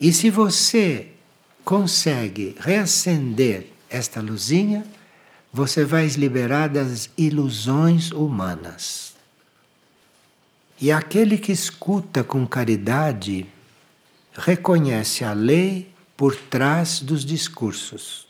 E 0.00 0.12
se 0.12 0.30
você 0.30 1.08
consegue 1.64 2.56
reacender 2.58 3.68
esta 3.88 4.20
luzinha, 4.20 4.84
você 5.52 5.84
vai 5.84 6.06
liberar 6.08 6.68
das 6.68 7.10
ilusões 7.16 8.10
humanas. 8.10 9.14
E 10.80 10.90
aquele 10.90 11.38
que 11.38 11.52
escuta 11.52 12.24
com 12.24 12.44
caridade 12.46 13.46
reconhece 14.34 15.24
a 15.24 15.32
lei 15.32 15.92
por 16.16 16.34
trás 16.34 17.00
dos 17.00 17.24
discursos. 17.24 18.26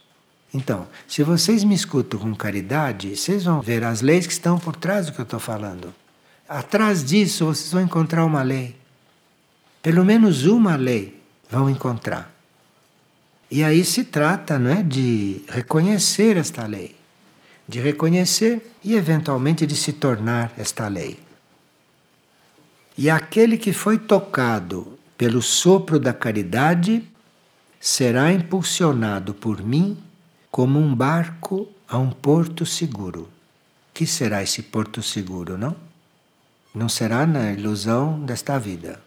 Então, 0.54 0.86
se 1.08 1.22
vocês 1.22 1.64
me 1.64 1.74
escutam 1.74 2.20
com 2.20 2.34
caridade, 2.34 3.16
vocês 3.16 3.44
vão 3.44 3.62
ver 3.62 3.82
as 3.84 4.02
leis 4.02 4.26
que 4.26 4.32
estão 4.32 4.58
por 4.58 4.76
trás 4.76 5.06
do 5.06 5.12
que 5.12 5.20
eu 5.20 5.24
estou 5.24 5.40
falando. 5.40 5.94
Atrás 6.46 7.02
disso, 7.02 7.46
vocês 7.46 7.72
vão 7.72 7.82
encontrar 7.82 8.24
uma 8.24 8.42
lei. 8.42 8.76
Pelo 9.82 10.04
menos 10.04 10.44
uma 10.44 10.76
lei 10.76 11.20
vão 11.50 11.70
encontrar. 11.70 12.30
E 13.50 13.64
aí 13.64 13.84
se 13.84 14.04
trata 14.04 14.58
não 14.58 14.70
é, 14.70 14.82
de 14.82 15.42
reconhecer 15.48 16.36
esta 16.36 16.66
lei, 16.66 16.94
de 17.66 17.80
reconhecer 17.80 18.74
e 18.84 18.94
eventualmente 18.94 19.66
de 19.66 19.76
se 19.76 19.92
tornar 19.92 20.52
esta 20.56 20.86
lei. 20.88 21.18
E 22.96 23.08
aquele 23.08 23.56
que 23.56 23.72
foi 23.72 23.98
tocado 23.98 24.98
pelo 25.16 25.40
sopro 25.40 25.98
da 25.98 26.12
caridade 26.12 27.02
será 27.80 28.32
impulsionado 28.32 29.32
por 29.32 29.62
mim 29.62 29.98
como 30.52 30.78
um 30.78 30.94
barco 30.94 31.66
a 31.88 31.96
um 31.96 32.10
porto 32.10 32.66
seguro. 32.66 33.26
Que 33.94 34.06
será 34.06 34.42
esse 34.42 34.62
porto 34.62 35.02
seguro, 35.02 35.56
não? 35.56 35.74
Não 36.74 36.90
será 36.90 37.26
na 37.26 37.52
ilusão 37.52 38.20
desta 38.20 38.58
vida. 38.58 39.00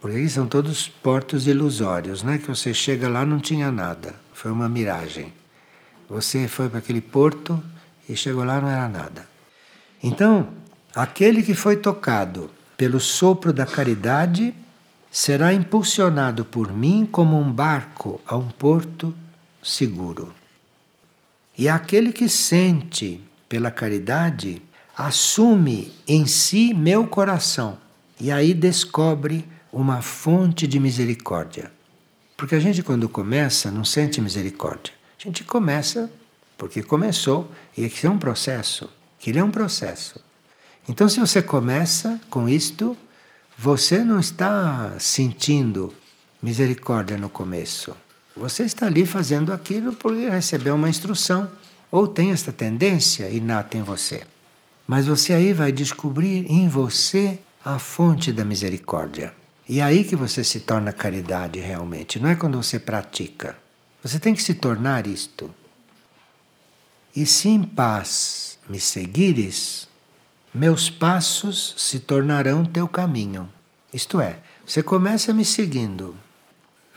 Porque 0.00 0.28
são 0.28 0.48
todos 0.48 0.88
portos 0.88 1.46
ilusórios, 1.46 2.24
né? 2.24 2.38
Que 2.38 2.48
você 2.48 2.74
chega 2.74 3.08
lá 3.08 3.24
não 3.24 3.38
tinha 3.38 3.70
nada, 3.70 4.16
foi 4.32 4.50
uma 4.50 4.68
miragem. 4.68 5.32
Você 6.08 6.48
foi 6.48 6.68
para 6.68 6.80
aquele 6.80 7.00
porto 7.00 7.62
e 8.08 8.16
chegou 8.16 8.42
lá 8.42 8.60
não 8.60 8.68
era 8.68 8.88
nada. 8.88 9.28
Então, 10.02 10.48
aquele 10.96 11.44
que 11.44 11.54
foi 11.54 11.76
tocado 11.76 12.50
pelo 12.76 12.98
sopro 12.98 13.52
da 13.52 13.66
caridade 13.66 14.52
será 15.12 15.54
impulsionado 15.54 16.44
por 16.44 16.72
mim 16.72 17.08
como 17.10 17.38
um 17.38 17.52
barco 17.52 18.20
a 18.26 18.36
um 18.36 18.48
porto 18.48 19.14
seguro. 19.62 20.34
E 21.58 21.68
aquele 21.68 22.12
que 22.12 22.28
sente 22.28 23.20
pela 23.48 23.68
caridade 23.68 24.62
assume 24.96 25.92
em 26.06 26.24
si 26.24 26.72
meu 26.72 27.04
coração 27.08 27.76
e 28.20 28.30
aí 28.30 28.54
descobre 28.54 29.44
uma 29.72 30.00
fonte 30.00 30.68
de 30.68 30.78
misericórdia. 30.78 31.72
Porque 32.36 32.54
a 32.54 32.60
gente, 32.60 32.80
quando 32.82 33.08
começa, 33.08 33.72
não 33.72 33.84
sente 33.84 34.20
misericórdia. 34.20 34.94
A 35.18 35.22
gente 35.22 35.42
começa 35.42 36.08
porque 36.56 36.80
começou 36.80 37.50
e 37.76 37.88
que 37.88 38.06
é 38.06 38.10
um 38.10 38.18
processo. 38.18 38.88
Que 39.18 39.30
ele 39.30 39.40
é 39.40 39.44
um 39.44 39.50
processo. 39.50 40.20
Então, 40.88 41.08
se 41.08 41.18
você 41.18 41.42
começa 41.42 42.20
com 42.30 42.48
isto, 42.48 42.96
você 43.56 44.04
não 44.04 44.20
está 44.20 44.94
sentindo 45.00 45.92
misericórdia 46.40 47.16
no 47.18 47.28
começo. 47.28 47.96
Você 48.38 48.62
está 48.62 48.86
ali 48.86 49.04
fazendo 49.04 49.52
aquilo 49.52 49.92
porque 49.92 50.28
recebeu 50.28 50.76
uma 50.76 50.88
instrução 50.88 51.50
ou 51.90 52.06
tem 52.06 52.30
esta 52.30 52.52
tendência 52.52 53.28
inata 53.28 53.76
em 53.76 53.82
você. 53.82 54.22
Mas 54.86 55.06
você 55.06 55.32
aí 55.32 55.52
vai 55.52 55.72
descobrir 55.72 56.46
em 56.50 56.68
você 56.68 57.38
a 57.64 57.78
fonte 57.78 58.32
da 58.32 58.44
misericórdia. 58.44 59.34
E 59.68 59.80
é 59.80 59.82
aí 59.82 60.04
que 60.04 60.14
você 60.14 60.44
se 60.44 60.60
torna 60.60 60.92
caridade 60.92 61.58
realmente, 61.58 62.18
não 62.18 62.30
é 62.30 62.36
quando 62.36 62.62
você 62.62 62.78
pratica. 62.78 63.56
Você 64.02 64.18
tem 64.20 64.34
que 64.34 64.42
se 64.42 64.54
tornar 64.54 65.06
isto. 65.06 65.52
E 67.14 67.26
se 67.26 67.48
em 67.48 67.62
paz 67.64 68.58
me 68.68 68.78
seguires, 68.78 69.88
meus 70.54 70.88
passos 70.88 71.74
se 71.76 71.98
tornarão 71.98 72.64
teu 72.64 72.86
caminho. 72.86 73.48
Isto 73.92 74.20
é, 74.20 74.38
você 74.64 74.82
começa 74.82 75.34
me 75.34 75.44
seguindo, 75.44 76.14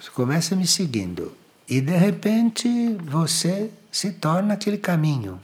começa 0.09 0.55
me 0.55 0.65
seguindo 0.65 1.35
e 1.67 1.79
de 1.79 1.95
repente 1.95 2.67
você 3.03 3.69
se 3.91 4.11
torna 4.11 4.53
aquele 4.53 4.77
caminho. 4.77 5.39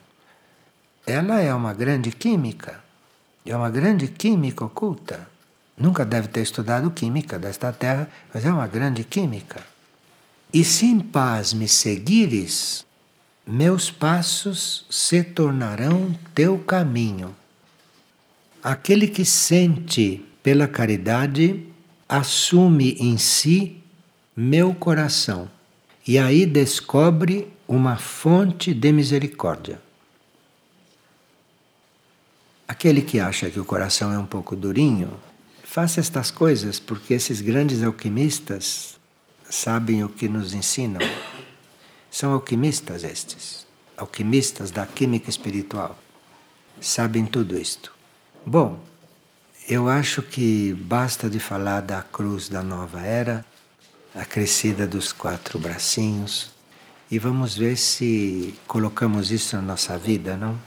ela 1.05 1.39
é 1.39 1.53
uma 1.53 1.73
grande 1.73 2.11
química, 2.11 2.83
é 3.45 3.55
uma 3.55 3.69
grande 3.69 4.07
química 4.07 4.65
oculta. 4.65 5.27
Nunca 5.77 6.03
deve 6.03 6.27
ter 6.27 6.41
estudado 6.41 6.91
química 6.91 7.37
desta 7.37 7.71
terra, 7.71 8.09
mas 8.33 8.43
é 8.45 8.51
uma 8.51 8.67
grande 8.67 9.03
química. 9.03 9.61
E 10.51 10.63
se 10.63 10.85
em 10.85 10.99
paz 10.99 11.53
me 11.53 11.67
seguires, 11.67 12.85
meus 13.45 13.89
passos 13.91 14.85
se 14.89 15.23
tornarão 15.23 16.13
teu 16.33 16.57
caminho. 16.59 17.33
Aquele 18.61 19.07
que 19.07 19.23
sente 19.23 20.25
pela 20.43 20.67
caridade 20.67 21.65
assume 22.09 22.97
em 22.99 23.17
si 23.17 23.81
meu 24.39 24.71
coração 24.75 25.49
e 26.07 26.19
aí 26.19 26.45
descobre 26.45 27.51
uma 27.67 27.97
fonte 27.97 28.71
de 28.71 28.91
misericórdia. 28.91 29.81
Aquele 32.67 33.01
que 33.01 33.19
acha 33.19 33.49
que 33.49 33.59
o 33.59 33.65
coração 33.65 34.13
é 34.13 34.19
um 34.19 34.27
pouco 34.27 34.55
durinho, 34.55 35.09
faça 35.63 35.99
estas 35.99 36.29
coisas 36.29 36.79
porque 36.79 37.15
esses 37.15 37.41
grandes 37.41 37.81
alquimistas 37.81 38.99
sabem 39.49 40.03
o 40.03 40.09
que 40.09 40.27
nos 40.27 40.53
ensinam. 40.53 41.01
São 42.11 42.31
alquimistas 42.31 43.03
estes, 43.03 43.65
alquimistas 43.97 44.69
da 44.69 44.85
química 44.85 45.31
espiritual. 45.31 45.97
Sabem 46.79 47.25
tudo 47.25 47.57
isto. 47.57 47.91
Bom, 48.45 48.79
eu 49.67 49.89
acho 49.89 50.21
que 50.21 50.75
basta 50.75 51.27
de 51.27 51.39
falar 51.39 51.81
da 51.81 52.03
cruz 52.03 52.49
da 52.49 52.61
nova 52.61 53.01
era, 53.01 53.43
a 54.17 54.25
crescida 54.25 54.87
dos 54.87 55.13
quatro 55.13 55.59
bracinhos, 55.59 56.49
e 57.09 57.19
vamos 57.19 57.55
ver 57.55 57.77
se 57.77 58.53
colocamos 58.67 59.31
isso 59.31 59.55
na 59.55 59.61
nossa 59.61 59.97
vida, 59.97 60.35
não? 60.35 60.59